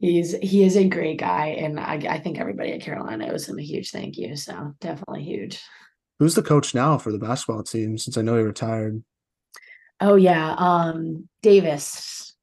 [0.00, 3.60] He's he is a great guy, and I I think everybody at Carolina owes him
[3.60, 4.34] a huge thank you.
[4.34, 5.62] So definitely huge.
[6.18, 7.96] Who's the coach now for the basketball team?
[7.96, 9.04] Since I know he retired.
[10.00, 12.34] Oh yeah, um, Davis,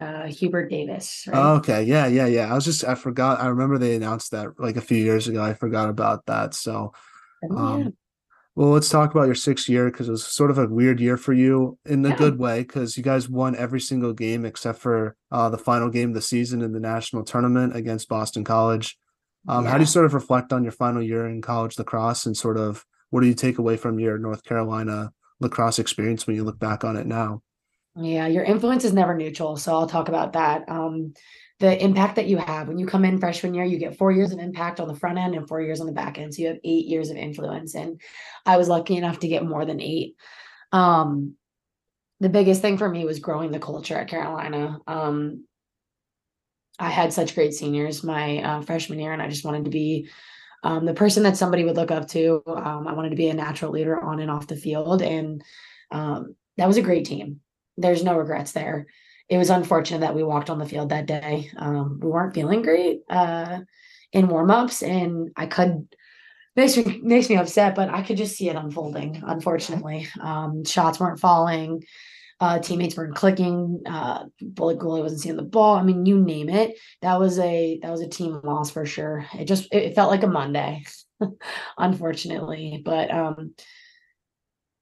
[0.00, 1.24] uh, Hubert Davis.
[1.26, 1.36] Right?
[1.36, 2.48] Oh, okay, yeah, yeah, yeah.
[2.48, 3.40] I was just I forgot.
[3.40, 5.42] I remember they announced that like a few years ago.
[5.42, 6.54] I forgot about that.
[6.54, 6.92] So,
[7.48, 7.88] Oh, um, yeah.
[8.54, 11.16] well, let's talk about your sixth year because it was sort of a weird year
[11.16, 12.16] for you in a Yeah.
[12.16, 16.10] good way because you guys won every single game except for uh, the final game
[16.10, 18.98] of the season in the national tournament against Boston College.
[19.48, 22.36] Um, How do you sort of reflect on your final year in college lacrosse and
[22.36, 26.44] sort of what do you take away from your North Carolina lacrosse experience when you
[26.44, 27.42] look back on it now?
[28.00, 29.56] Yeah, your influence is never neutral.
[29.56, 30.68] So I'll talk about that.
[30.68, 31.14] Um,
[31.58, 34.32] the impact that you have when you come in freshman year, you get four years
[34.32, 36.34] of impact on the front end and four years on the back end.
[36.34, 37.74] So you have eight years of influence.
[37.74, 38.00] And
[38.46, 40.16] I was lucky enough to get more than eight.
[40.72, 41.34] Um,
[42.20, 44.78] the biggest thing for me was growing the culture at Carolina.
[44.86, 45.44] Um,
[46.78, 50.08] I had such great seniors my uh, freshman year, and I just wanted to be
[50.62, 52.42] um, the person that somebody would look up to.
[52.46, 55.42] Um, I wanted to be a natural leader on and off the field, and
[55.90, 57.40] um, that was a great team.
[57.76, 58.86] There's no regrets there.
[59.28, 61.50] It was unfortunate that we walked on the field that day.
[61.56, 63.60] Um, we weren't feeling great uh,
[64.12, 65.86] in warmups, and I could
[66.56, 69.22] makes me makes me upset, but I could just see it unfolding.
[69.24, 71.84] Unfortunately, um, shots weren't falling.
[72.40, 73.82] Uh, teammates weren't clicking.
[73.86, 75.76] Uh, bullet goalie wasn't seeing the ball.
[75.76, 76.78] I mean, you name it.
[77.02, 79.26] That was a that was a team loss for sure.
[79.38, 80.84] It just it, felt like a Monday,
[81.78, 82.80] unfortunately.
[82.84, 83.54] But um,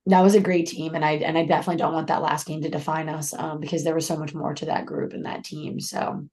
[0.08, 2.62] that was a great team, and I and I definitely don't want that last game
[2.62, 5.44] to define us um, because there was so much more to that group and that
[5.44, 5.80] team.
[5.80, 6.28] So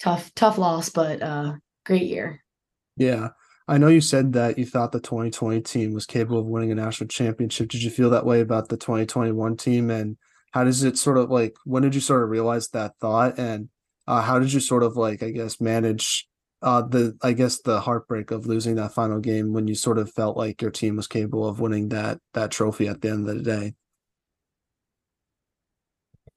[0.00, 1.54] tough tough loss, but uh,
[1.84, 2.42] great year.
[2.96, 3.30] Yeah.
[3.68, 6.76] I know you said that you thought the 2020 team was capable of winning a
[6.76, 7.68] national championship.
[7.68, 9.90] Did you feel that way about the 2021 team?
[9.90, 10.16] And
[10.52, 13.38] how does it sort of like, when did you sort of realize that thought?
[13.38, 13.68] And
[14.06, 16.28] uh, how did you sort of like, I guess, manage
[16.62, 20.12] uh, the, I guess, the heartbreak of losing that final game when you sort of
[20.12, 23.36] felt like your team was capable of winning that, that trophy at the end of
[23.36, 23.74] the day?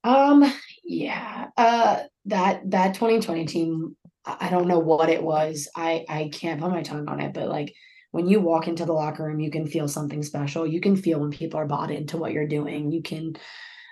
[0.04, 0.52] Um,
[0.84, 5.68] yeah, uh, that that 2020 team, I don't know what it was.
[5.76, 7.74] I I can't put my tongue on it, but like
[8.12, 10.66] when you walk into the locker room, you can feel something special.
[10.66, 12.92] You can feel when people are bought into what you're doing.
[12.92, 13.36] You can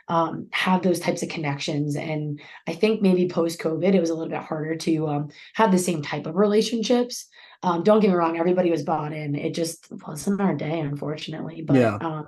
[0.08, 1.96] um have those types of connections.
[1.96, 5.72] And I think maybe post COVID, it was a little bit harder to um have
[5.72, 7.28] the same type of relationships.
[7.64, 9.36] Um, don't get me wrong, everybody was bought in.
[9.36, 11.62] It just wasn't our day, unfortunately.
[11.62, 11.96] But Yeah.
[11.96, 12.28] um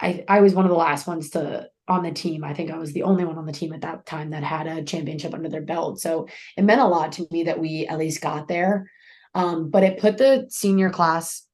[0.00, 2.44] I I was one of the last ones to on the team.
[2.44, 4.66] I think I was the only one on the team at that time that had
[4.66, 6.00] a championship under their belt.
[6.00, 8.90] So it meant a lot to me that we at least got there.
[9.34, 11.46] Um, but it put the senior class,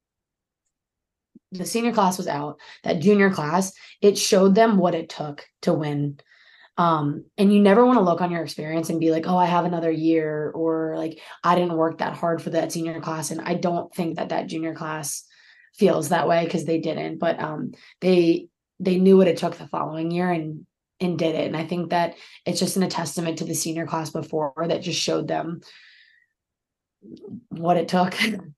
[1.53, 5.73] the senior class was out, that junior class, it showed them what it took to
[5.73, 6.19] win.
[6.77, 9.47] Um, and you never want to look on your experience and be like, oh, I
[9.47, 13.31] have another year, or like, I didn't work that hard for that senior class.
[13.31, 15.25] And I don't think that that junior class
[15.75, 18.49] feels that way because they didn't, but um, they
[18.81, 20.67] they knew what it took the following year and
[21.01, 21.47] and did it.
[21.47, 24.83] And I think that it's just an a testament to the senior class before that
[24.83, 25.61] just showed them
[27.49, 28.17] what it took.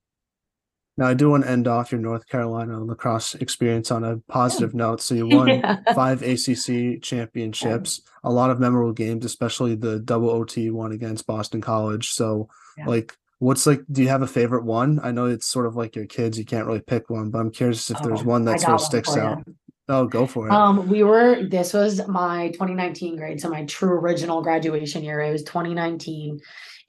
[1.01, 4.75] Now, I do want to end off your North Carolina lacrosse experience on a positive
[4.75, 5.01] note.
[5.01, 5.77] So you won Yeah.
[5.95, 11.59] five ACC championships, a lot of memorable games, especially the double OT one against Boston
[11.59, 12.11] College.
[12.11, 12.85] So, Yeah.
[12.85, 14.99] like, what's like, do you have a favorite one?
[15.01, 17.49] I know it's sort of like your kids, you can't really pick one, but I'm
[17.49, 19.23] curious if there's one that sort of sticks for you.
[19.23, 19.43] out.
[19.89, 20.53] Oh, go for it.
[20.53, 25.19] Um, we were this was my 2019 grade, so my true original graduation year.
[25.19, 26.39] It was 2019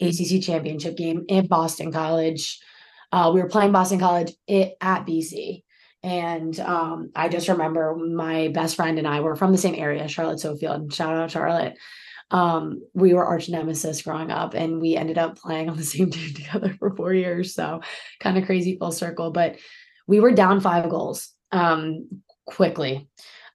[0.02, 2.60] ACC championship game in Boston College.
[3.12, 5.62] Uh, we were playing Boston College it, at BC.
[6.02, 10.08] And um, I just remember my best friend and I were from the same area,
[10.08, 10.92] Charlotte Sofield.
[10.92, 11.76] Shout out Charlotte.
[12.32, 16.10] Um, we were arch nemesis growing up, and we ended up playing on the same
[16.10, 17.54] team together for four years.
[17.54, 17.82] So
[18.18, 19.30] kind of crazy full circle.
[19.30, 19.58] But
[20.06, 22.08] we were down five goals um,
[22.46, 23.08] quickly.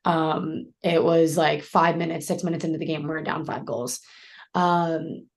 [0.05, 3.65] Um, it was like five minutes, six minutes into the game, we were down five
[3.65, 3.99] goals.
[4.53, 5.27] Um,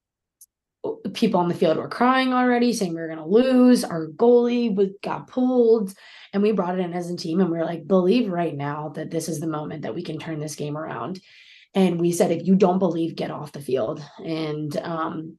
[1.13, 3.85] people on the field were crying already, saying we were going to lose.
[3.85, 5.93] Our goalie was, got pulled,
[6.33, 7.41] and we brought it in as a team.
[7.41, 10.19] And we are like, believe right now that this is the moment that we can
[10.19, 11.21] turn this game around.
[11.75, 14.03] And we said, if you don't believe, get off the field.
[14.19, 15.39] And um,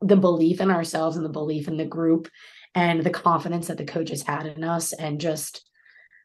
[0.00, 2.28] the belief in ourselves and the belief in the group
[2.74, 5.64] and the confidence that the coaches had in us and just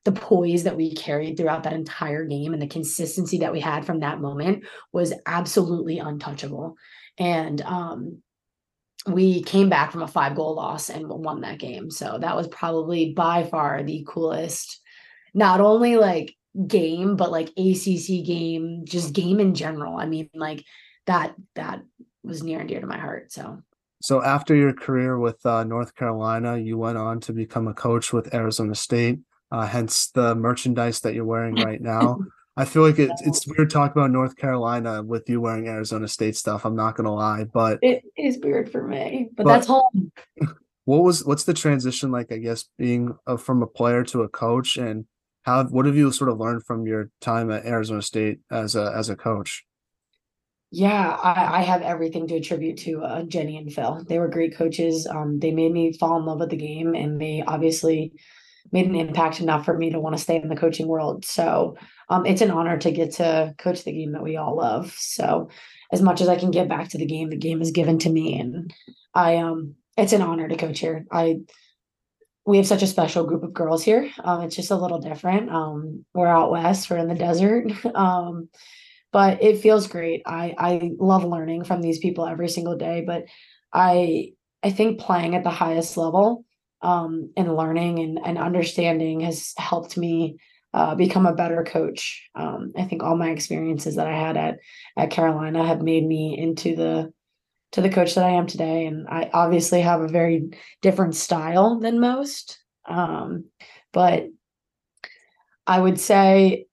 [0.06, 3.86] the poise that we carried throughout that entire game and the consistency that we had
[3.86, 6.76] from that moment was absolutely untouchable.
[7.18, 8.22] And um,
[9.08, 11.92] we came back from a five goal loss and won that game.
[11.92, 14.82] So that was probably by far the coolest,
[15.34, 16.36] not only like
[16.68, 19.98] game, but like ACC game, just game in general.
[19.98, 20.64] I mean, like
[21.06, 21.82] that, that
[22.24, 23.32] was near and dear to my heart.
[23.32, 23.62] So
[24.04, 28.12] so after your career with uh, North Carolina, you went on to become a coach
[28.12, 32.20] with Arizona State, uh, hence the merchandise that you're wearing right now.
[32.56, 36.36] I feel like it's it's weird talking about North Carolina with you wearing Arizona State
[36.36, 36.66] stuff.
[36.66, 39.30] I'm not gonna lie, but it is weird for me.
[39.36, 40.12] But, but that's home.
[40.86, 42.30] What was what's the transition like?
[42.30, 45.06] I guess being a, from a player to a coach, and
[45.44, 48.92] how what have you sort of learned from your time at Arizona State as a
[48.94, 49.64] as a coach?
[50.72, 54.04] Yeah, I, I have everything to attribute to uh, Jenny and Phil.
[54.10, 55.08] They were great coaches.
[55.08, 58.12] Um, they made me fall in love with the game, and they obviously
[58.72, 61.26] made an impact enough for me to want to stay in the coaching world.
[61.26, 61.78] So
[62.10, 64.94] um, it's an honor to get to coach the game that we all love.
[64.98, 65.50] So
[65.92, 68.10] as much as I can give back to the game, the game is given to
[68.10, 68.74] me, and
[69.14, 71.06] I um, it's an honor to coach here.
[71.12, 71.42] I
[72.46, 74.10] we have such a special group of girls here.
[74.24, 75.50] Um, it's just a little different.
[75.50, 77.72] Um, we're out west, we're in the desert.
[77.96, 78.50] um,
[79.12, 80.24] but it feels great.
[80.26, 83.26] I I love learning from these people every single day, but
[83.72, 86.46] I I think playing at the highest level
[86.84, 90.38] um, and learning and, and understanding has helped me
[90.74, 92.30] uh, become a better coach.
[92.36, 94.58] Um, I think all my experiences that I had at
[94.98, 97.14] at Carolina have made me into the
[97.72, 101.80] to the coach that I am today, and I obviously have a very different style
[101.80, 102.60] than most.
[102.88, 103.46] Um,
[103.92, 104.28] but
[105.66, 106.66] I would say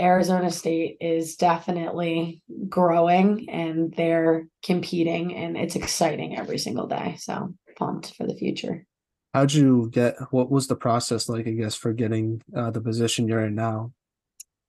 [0.00, 7.16] Arizona State is definitely growing and they're competing and it's exciting every single day.
[7.18, 8.86] So pumped for the future.
[9.34, 13.28] How'd you get what was the process like, I guess, for getting uh, the position
[13.28, 13.92] you're in now?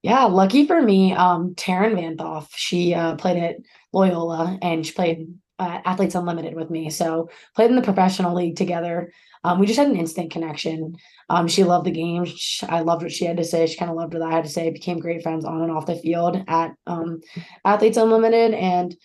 [0.04, 3.56] Yeah, lucky for me, um, Taryn Vanthof, she uh, played at
[3.93, 5.28] Loyola and she played
[5.60, 6.89] uh, Athletes Unlimited with me.
[6.89, 9.12] So played in the professional league together.
[9.43, 10.96] Um, we just had an instant connection.
[11.30, 12.26] Um, she loved the game.
[12.26, 13.65] She, I loved what she had to say.
[13.65, 14.70] She kind of loved what I had to say.
[14.70, 17.22] Became great friends on and off the field at um,
[17.65, 18.54] Athletes Unlimited.
[18.54, 18.96] And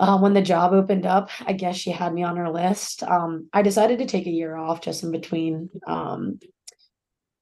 [0.00, 3.02] uh, when the job opened up, I guess she had me on her list.
[3.02, 6.40] Um, I decided to take a year off just in between um,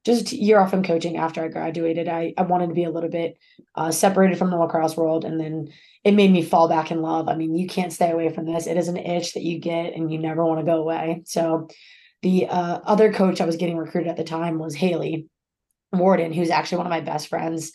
[0.05, 2.09] just year off from coaching after I graduated.
[2.09, 3.38] I, I wanted to be a little bit
[3.77, 5.25] uh, separated from the lacrosse world.
[5.25, 5.68] And then
[6.03, 7.29] it made me fall back in love.
[7.29, 8.66] I mean, you can't stay away from this.
[8.66, 11.23] It is an itch that you get and you never want to go away.
[11.27, 11.68] So
[12.23, 15.27] the uh, other coach I was getting recruited at the time was Haley
[15.92, 17.73] Warden, who's actually one of my best friends.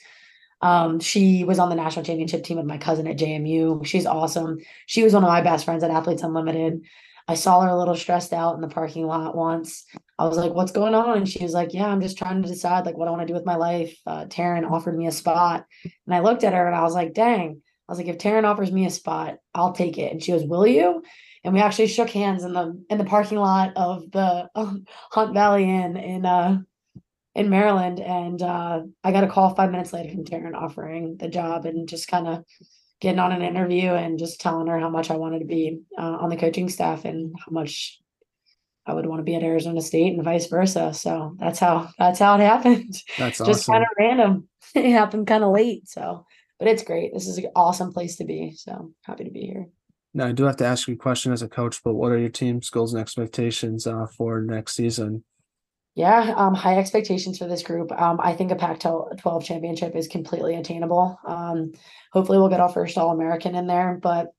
[0.63, 3.85] Um, she was on the national championship team with my cousin at JMU.
[3.85, 4.59] She's awesome.
[4.85, 6.85] She was one of my best friends at Athletes Unlimited.
[7.27, 9.85] I saw her a little stressed out in the parking lot once.
[10.17, 12.47] I was like, "What's going on?" And she was like, "Yeah, I'm just trying to
[12.47, 15.11] decide like what I want to do with my life." Uh, Taryn offered me a
[15.11, 18.17] spot, and I looked at her and I was like, "Dang!" I was like, "If
[18.17, 21.03] Taryn offers me a spot, I'll take it." And she goes, "Will you?"
[21.43, 24.49] And we actually shook hands in the in the parking lot of the
[25.11, 26.59] Hunt Valley Inn in uh
[27.35, 31.27] in Maryland, and uh, I got a call five minutes later from Taryn offering the
[31.27, 32.45] job, and just kind of
[33.01, 36.17] getting on an interview and just telling her how much I wanted to be uh,
[36.21, 37.99] on the coaching staff and how much
[38.85, 40.93] I would want to be at Arizona State and vice versa.
[40.93, 42.95] So that's how that's how it happened.
[43.17, 43.73] That's just awesome.
[43.73, 44.49] kind of random.
[44.75, 45.87] it happened kind of late.
[45.89, 46.25] So,
[46.59, 47.13] but it's great.
[47.13, 48.53] This is an awesome place to be.
[48.55, 49.67] So happy to be here.
[50.13, 52.17] Now I do have to ask you a question as a coach, but what are
[52.17, 55.23] your team's goals and expectations uh, for next season?
[55.95, 57.91] Yeah, um, high expectations for this group.
[57.91, 61.19] Um, I think a Pac-12 championship is completely attainable.
[61.25, 61.73] Um,
[62.11, 64.33] hopefully, we'll get our first All-American in there, but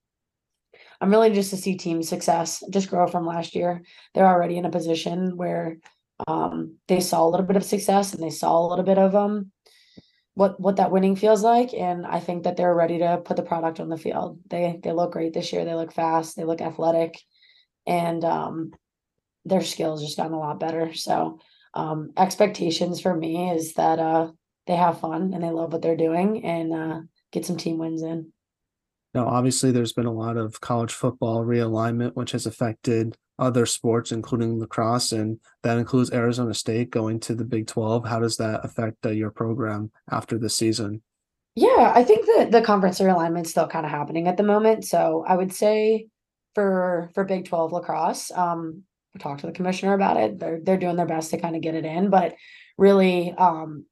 [1.01, 3.83] I'm really just to see team success just grow from last year.
[4.15, 5.77] They're already in a position where
[6.27, 9.15] um, they saw a little bit of success and they saw a little bit of
[9.15, 9.51] um
[10.35, 13.43] what what that winning feels like, and I think that they're ready to put the
[13.43, 14.41] product on the field.
[14.49, 15.65] They they look great this year.
[15.65, 16.37] They look fast.
[16.37, 17.21] They look athletic,
[17.87, 18.73] and um,
[19.45, 20.95] their skills just gotten a lot better.
[20.95, 21.41] So
[21.75, 24.31] um, expectations for me is that uh,
[24.67, 27.01] they have fun and they love what they're doing and uh,
[27.33, 28.33] get some team wins in.
[29.13, 34.11] Now, obviously, there's been a lot of college football realignment, which has affected other sports,
[34.11, 38.07] including lacrosse, and that includes Arizona State going to the Big 12.
[38.07, 41.03] How does that affect uh, your program after the season?
[41.55, 44.85] Yeah, I think that the conference realignment is still kind of happening at the moment.
[44.85, 46.09] So I would say
[46.55, 48.83] for for Big 12 lacrosse, um,
[49.19, 50.39] talk to the commissioner about it.
[50.39, 52.35] They're they're doing their best to kind of get it in, but
[52.79, 53.87] really um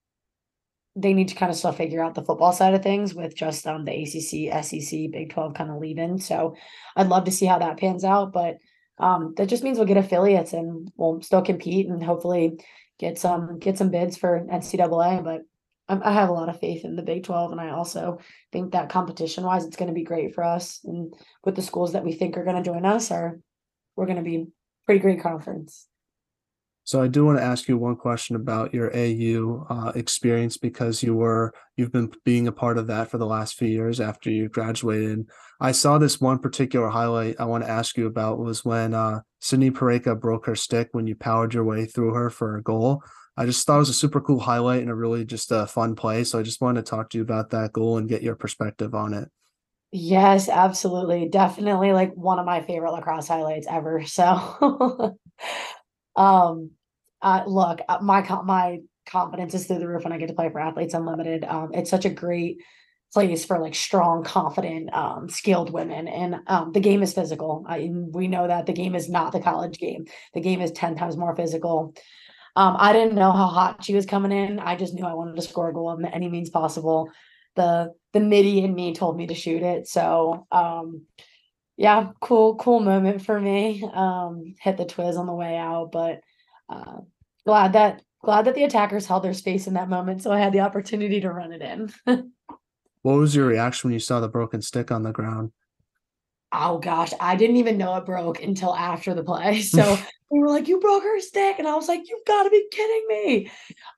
[0.95, 3.67] they need to kind of still figure out the football side of things with just
[3.67, 6.19] um the ACC, SEC, Big 12 kind of leaving.
[6.19, 6.55] So
[6.97, 8.59] I'd love to see how that pans out, but
[8.99, 12.59] um that just means we'll get affiliates and we'll still compete and hopefully
[12.99, 15.43] get some get some bids for NCAA, but
[15.89, 18.21] I have a lot of faith in the Big 12, and I also
[18.53, 20.81] think that competition wise, it's going to be great for us.
[20.85, 21.13] And
[21.45, 23.41] with the schools that we think are going to join us, are
[23.97, 24.47] we're going to be
[24.87, 25.89] pretty great conference.
[26.85, 31.03] So I do want to ask you one question about your AU uh, experience because
[31.03, 34.31] you were you've been being a part of that for the last few years after
[34.31, 35.27] you graduated.
[35.61, 39.21] I saw this one particular highlight I want to ask you about was when uh,
[39.41, 43.05] Sydney Pirreca broke her stick when you powered your way through her for a goal.
[43.37, 45.95] I just thought it was a super cool highlight and a really just a fun
[45.95, 46.25] play.
[46.25, 48.95] So I just wanted to talk to you about that goal and get your perspective
[48.95, 49.31] on it.
[49.95, 51.29] Yes, absolutely.
[51.29, 54.05] Definitely like one of my favorite lacrosse highlights ever.
[54.07, 55.19] So
[56.17, 56.71] um
[57.21, 60.61] uh look, my my confidence is through the roof when I get to play for
[60.61, 61.45] Athletes Unlimited.
[61.45, 62.59] Um it's such a great
[63.13, 66.09] place for like strong, confident, um, skilled women.
[66.09, 67.65] And um, the game is physical.
[67.69, 70.07] I, we know that the game is not the college game.
[70.35, 71.95] The game is 10 times more physical.
[72.57, 74.59] Um, I didn't know how hot she was coming in.
[74.59, 77.09] I just knew I wanted to score a goal in any means possible.
[77.57, 79.89] The the middie in me told me to shoot it.
[79.89, 81.07] So um,
[81.77, 83.83] yeah, cool, cool moment for me.
[83.93, 86.21] Um, hit the twiz on the way out, but
[86.69, 86.99] uh,
[87.47, 90.23] glad that glad that the attackers held their space in that moment.
[90.23, 91.93] So I had the opportunity to run it in.
[93.03, 95.53] what was your reaction when you saw the broken stick on the ground?
[96.53, 99.63] oh gosh, I didn't even know it broke until after the play.
[99.73, 99.99] So
[100.31, 101.59] we were like, you broke her stick.
[101.59, 103.51] And I was like, you've got to be kidding me.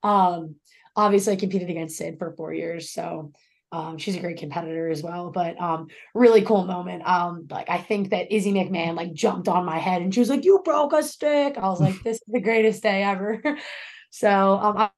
[0.03, 0.57] Um,
[0.97, 2.91] obviously I competed against Sid for four years.
[2.91, 3.33] So
[3.75, 7.05] um, she's a great competitor as well, but um, really cool moment.
[7.05, 10.31] Um, like I think that Izzy McMahon like jumped on my head and she was
[10.31, 13.43] like, "You broke a stick." I was like, "This is the greatest day ever."
[14.11, 14.91] so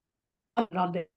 [0.59, 1.09] um, it.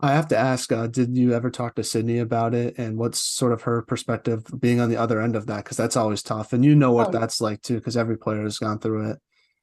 [0.00, 3.20] I have to ask, uh, did you ever talk to Sydney about it and what's
[3.20, 5.64] sort of her perspective being on the other end of that?
[5.64, 6.52] Because that's always tough.
[6.52, 7.18] And you know what oh.
[7.18, 9.18] that's like too, because every player has gone through it.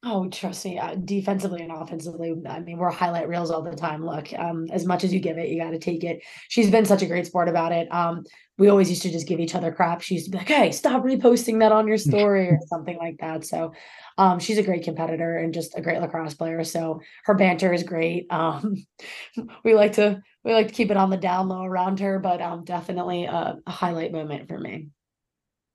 [0.06, 2.34] Oh, trust me, uh, defensively and offensively.
[2.46, 4.04] I mean, we're highlight reels all the time.
[4.04, 6.22] Look, um, as much as you give it, you got to take it.
[6.48, 7.90] She's been such a great sport about it.
[7.90, 8.24] Um,
[8.58, 10.02] we always used to just give each other crap.
[10.02, 13.16] She used to be like, "Hey, stop reposting that on your story" or something like
[13.20, 13.46] that.
[13.46, 13.72] So,
[14.18, 16.64] um, she's a great competitor and just a great lacrosse player.
[16.64, 18.26] So her banter is great.
[18.30, 18.84] Um,
[19.64, 22.42] we like to we like to keep it on the down low around her, but
[22.42, 24.88] um, definitely a, a highlight moment for me.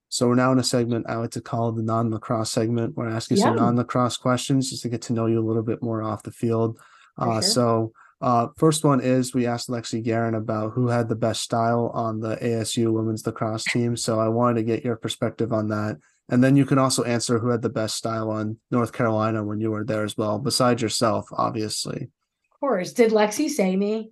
[0.10, 3.16] So we're now in a segment I like to call the non-lacrosse segment, where I
[3.16, 3.46] ask you yeah.
[3.46, 6.32] some non-lacrosse questions just to get to know you a little bit more off the
[6.32, 6.80] field.
[7.18, 7.42] Uh, sure.
[7.42, 7.92] So
[8.22, 12.20] uh, first one is we asked Lexi Guerin about who had the best style on
[12.20, 13.96] the ASU women's lacrosse team.
[13.96, 15.98] So I wanted to get your perspective on that.
[16.30, 19.60] And then you can also answer who had the best style on North Carolina when
[19.60, 22.10] you were there as well, besides yourself, obviously.
[22.52, 22.94] Of course.
[22.94, 24.12] Did Lexi say me?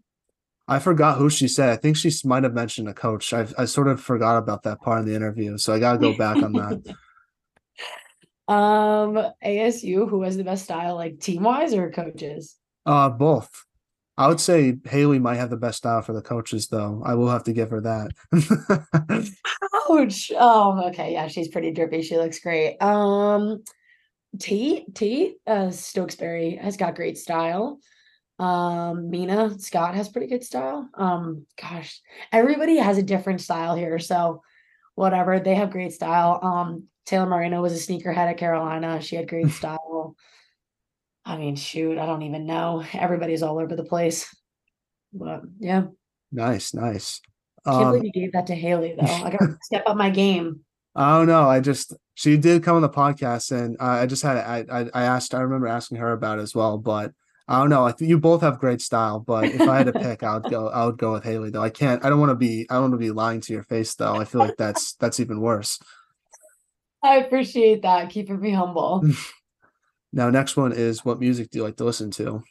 [0.68, 1.70] I forgot who she said.
[1.70, 3.34] I think she might have mentioned a coach.
[3.34, 6.00] I I sort of forgot about that part in the interview, so I got to
[6.00, 6.96] go back on that.
[8.50, 12.56] Um, ASU, who has the best style, like team wise or coaches?
[12.86, 13.50] Uh, both.
[14.18, 17.04] I would say Haley might have the best style for the coaches, though.
[17.06, 18.12] I will have to give her that.
[19.92, 20.32] Ouch.
[20.36, 21.12] Oh, okay.
[21.12, 22.02] Yeah, she's pretty drippy.
[22.02, 22.82] She looks great.
[22.82, 23.64] Um,
[24.40, 27.80] Tate, Tate, uh, Stokesbury has got great style.
[28.40, 30.90] Um, Mina Scott has pretty good style.
[30.94, 33.98] Um, gosh, everybody has a different style here.
[34.00, 34.44] So
[34.96, 36.40] whatever, they have great style.
[36.44, 39.02] Um, Taylor Moreno was a sneakerhead at Carolina.
[39.02, 40.16] She had great style.
[41.26, 42.84] I mean, shoot, I don't even know.
[42.94, 44.34] Everybody's all over the place.
[45.14, 45.86] But yeah.
[46.32, 47.22] Nice, nice.
[47.66, 49.06] I can't um, believe you gave that to Haley though.
[49.06, 50.62] I gotta step up my game.
[50.96, 51.50] I don't know.
[51.50, 55.04] I just she did come on the podcast and I just had I, I I
[55.04, 57.12] asked I remember asking her about it as well, but
[57.50, 57.86] I don't know.
[57.86, 60.52] I think you both have great style, but if I had to pick, I would
[60.52, 60.68] go.
[60.68, 61.62] I would go with Haley though.
[61.62, 62.04] I can't.
[62.04, 62.68] I don't want to be.
[62.70, 64.16] I don't want to be lying to your face though.
[64.16, 65.80] I feel like that's that's even worse.
[67.02, 68.10] I appreciate that.
[68.10, 69.02] Keeping me humble.
[70.14, 72.44] now, next one is what music do you like to listen to?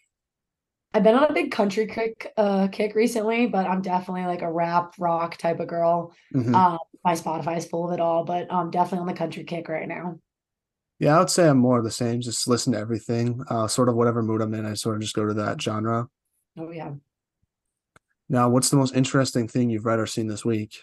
[0.95, 4.51] I've been on a big country kick uh kick recently, but I'm definitely like a
[4.51, 6.15] rap rock type of girl.
[6.35, 6.55] Mm-hmm.
[6.55, 9.69] Um, my Spotify is full of it all, but I'm definitely on the country kick
[9.69, 10.19] right now.
[10.99, 12.21] Yeah, I would say I'm more of the same.
[12.21, 13.43] Just listen to everything.
[13.49, 16.09] Uh, sort of whatever mood I'm in, I sort of just go to that genre.
[16.59, 16.93] Oh yeah.
[18.29, 20.83] Now, what's the most interesting thing you've read or seen this week?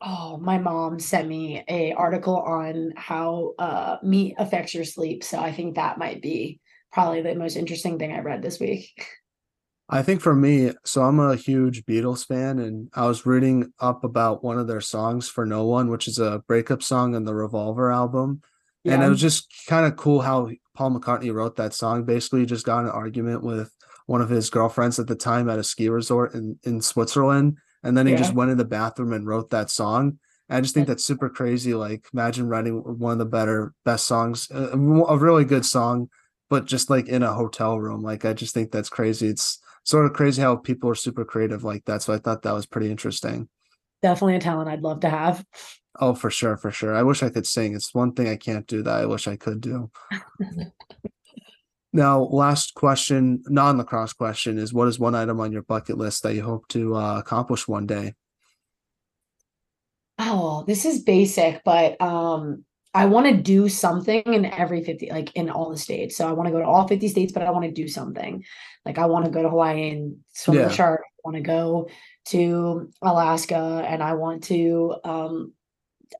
[0.00, 5.22] Oh, my mom sent me a article on how uh, meat affects your sleep.
[5.22, 6.60] So I think that might be
[6.92, 9.06] probably the most interesting thing I read this week.
[9.88, 14.02] I think for me, so I'm a huge Beatles fan, and I was reading up
[14.02, 17.34] about one of their songs for No One, which is a breakup song in the
[17.34, 18.42] Revolver album.
[18.86, 18.94] Yeah.
[18.94, 22.04] And it was just kind of cool how Paul McCartney wrote that song.
[22.04, 23.74] Basically, just got an argument with
[24.06, 27.58] one of his girlfriends at the time at a ski resort in, in Switzerland.
[27.82, 28.18] And then he yeah.
[28.18, 30.20] just went in the bathroom and wrote that song.
[30.48, 31.74] And I just think that's super crazy.
[31.74, 36.08] Like, imagine writing one of the better, best songs, uh, a, a really good song,
[36.48, 38.02] but just like in a hotel room.
[38.02, 39.26] Like, I just think that's crazy.
[39.26, 42.02] It's sort of crazy how people are super creative like that.
[42.02, 43.48] So I thought that was pretty interesting.
[44.02, 45.44] Definitely a talent I'd love to have.
[46.00, 46.94] Oh, for sure, for sure.
[46.94, 47.74] I wish I could sing.
[47.74, 49.90] It's one thing I can't do that I wish I could do.
[51.92, 56.24] Now, last question, non lacrosse question is what is one item on your bucket list
[56.24, 58.12] that you hope to uh, accomplish one day?
[60.18, 65.34] Oh, this is basic, but um I want to do something in every 50, like
[65.36, 66.16] in all the states.
[66.16, 68.42] So I want to go to all 50 states, but I want to do something.
[68.86, 70.68] Like I want to go to Hawaii and swim Yeah.
[70.68, 71.00] the shark.
[71.02, 71.88] I want to go
[72.26, 75.52] to Alaska and I want to um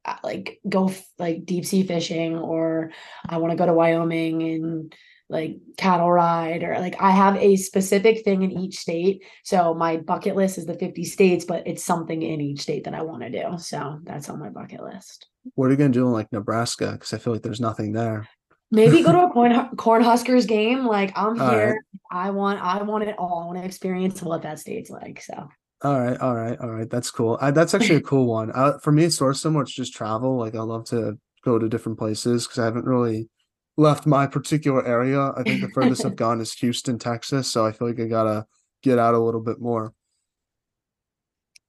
[0.05, 2.91] Uh, like go f- like deep sea fishing or
[3.28, 4.95] I want to go to Wyoming and
[5.28, 9.24] like cattle ride or like I have a specific thing in each state.
[9.45, 12.95] So my bucket list is the 50 states, but it's something in each state that
[12.95, 13.59] I want to do.
[13.59, 15.26] So that's on my bucket list.
[15.55, 16.93] What are you gonna do in like Nebraska?
[16.93, 18.28] Because I feel like there's nothing there.
[18.70, 20.87] Maybe go to a corn Cornhuskers game.
[20.87, 21.70] Like I'm All here.
[21.70, 21.80] right.
[22.11, 23.43] I want I want it all.
[23.43, 25.20] I want to experience what that state's like.
[25.22, 25.49] So
[25.82, 26.88] All right, all right, all right.
[26.88, 27.38] That's cool.
[27.40, 28.50] I, that's actually a cool one.
[28.54, 29.62] Uh, for me, it's sort of similar.
[29.62, 30.38] It's just travel.
[30.38, 33.28] Like I love to go to different places because I haven't really
[33.76, 35.32] left my particular area.
[35.36, 37.50] I think the furthest I've gone is Houston, Texas.
[37.50, 38.46] So I feel like I gotta
[38.82, 39.92] get out a little bit more.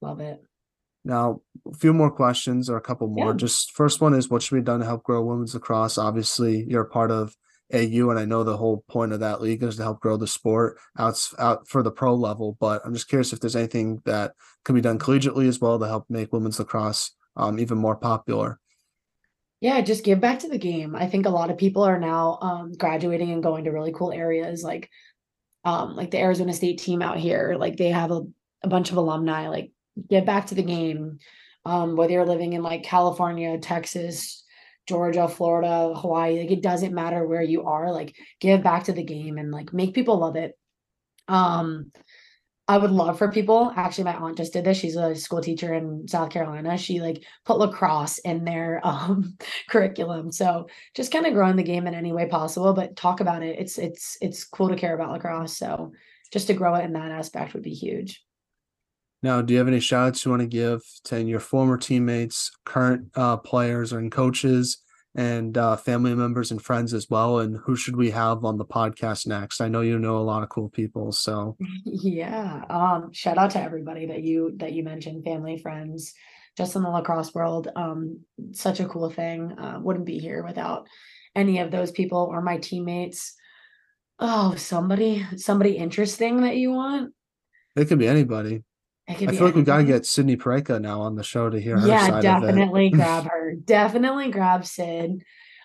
[0.00, 0.42] love it.
[1.04, 3.30] Now, a few more questions or a couple more.
[3.30, 3.36] Yeah.
[3.36, 5.98] Just first one is what should be done to help grow women's lacrosse?
[5.98, 7.36] Obviously, you're a part of
[7.72, 10.26] AU, and I know the whole point of that league is to help grow the
[10.26, 12.56] sport out out for the pro level.
[12.58, 14.32] But I'm just curious if there's anything that
[14.64, 18.58] can be done collegiately as well to help make women's lacrosse um, even more popular.
[19.60, 20.94] Yeah, just give back to the game.
[20.94, 24.12] I think a lot of people are now um graduating and going to really cool
[24.12, 24.88] areas like
[25.64, 27.56] um like the Arizona State team out here.
[27.58, 28.22] Like they have a,
[28.62, 29.48] a bunch of alumni.
[29.48, 29.72] Like
[30.08, 31.18] get back to the game.
[31.64, 34.44] Um, whether you're living in like California, Texas,
[34.88, 39.04] Georgia, Florida, Hawaii, like it doesn't matter where you are, like give back to the
[39.04, 40.58] game and like make people love it.
[41.28, 41.92] Um
[42.70, 43.72] I would love for people.
[43.76, 44.76] Actually, my aunt just did this.
[44.76, 46.76] She's a school teacher in South Carolina.
[46.76, 49.38] She like put lacrosse in their um
[49.70, 50.32] curriculum.
[50.32, 53.58] So just kind of growing the game in any way possible, but talk about it.
[53.58, 55.56] It's it's it's cool to care about lacrosse.
[55.56, 55.92] So
[56.32, 58.22] just to grow it in that aspect would be huge.
[59.22, 62.52] Now, do you have any shout outs you want to give to your former teammates,
[62.64, 64.78] current uh, players and coaches,
[65.14, 67.40] and uh, family members and friends as well?
[67.40, 69.60] And who should we have on the podcast next?
[69.60, 72.62] I know you know a lot of cool people, so Yeah.
[72.70, 76.14] Um, shout out to everybody that you that you mentioned, family, friends,
[76.56, 77.68] just in the lacrosse world.
[77.74, 78.20] Um,
[78.52, 79.52] such a cool thing.
[79.58, 80.86] Uh, wouldn't be here without
[81.34, 83.34] any of those people or my teammates.
[84.20, 87.12] Oh, somebody, somebody interesting that you want.
[87.76, 88.64] it could be anybody.
[89.08, 91.78] I feel like we got to get Sydney Pirreca now on the show to hear
[91.78, 92.46] her Yeah, side of it.
[92.46, 93.54] definitely grab her.
[93.54, 95.22] Definitely grab Sid.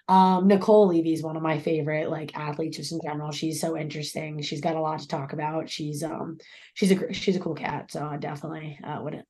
[0.07, 3.31] Um, Nicole Levy is one of my favorite like athletes just in general.
[3.31, 4.41] She's so interesting.
[4.41, 5.69] She's got a lot to talk about.
[5.69, 6.37] She's um
[6.73, 7.91] she's a she's a cool cat.
[7.91, 9.23] So I definitely uh would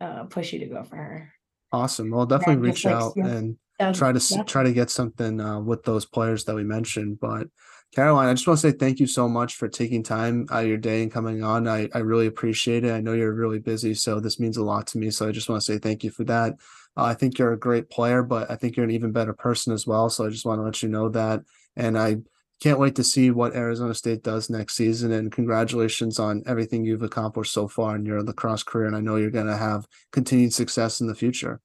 [0.00, 1.32] uh push you to go for her.
[1.72, 2.10] Awesome.
[2.10, 3.26] Well, definitely reach like, out yeah.
[3.26, 3.56] and
[3.92, 4.42] Try to yeah.
[4.44, 7.20] try to get something uh, with those players that we mentioned.
[7.20, 7.48] But
[7.94, 10.68] Caroline, I just want to say thank you so much for taking time out of
[10.68, 11.68] your day and coming on.
[11.68, 12.92] I, I really appreciate it.
[12.92, 15.10] I know you're really busy, so this means a lot to me.
[15.10, 16.54] So I just want to say thank you for that.
[16.96, 19.72] Uh, I think you're a great player, but I think you're an even better person
[19.72, 20.10] as well.
[20.10, 21.42] So I just want to let you know that.
[21.76, 22.16] And I
[22.60, 25.12] can't wait to see what Arizona State does next season.
[25.12, 28.86] And congratulations on everything you've accomplished so far in your lacrosse career.
[28.86, 31.60] And I know you're going to have continued success in the future.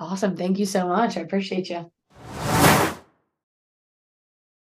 [0.00, 0.36] Awesome.
[0.36, 1.16] Thank you so much.
[1.16, 1.90] I appreciate you.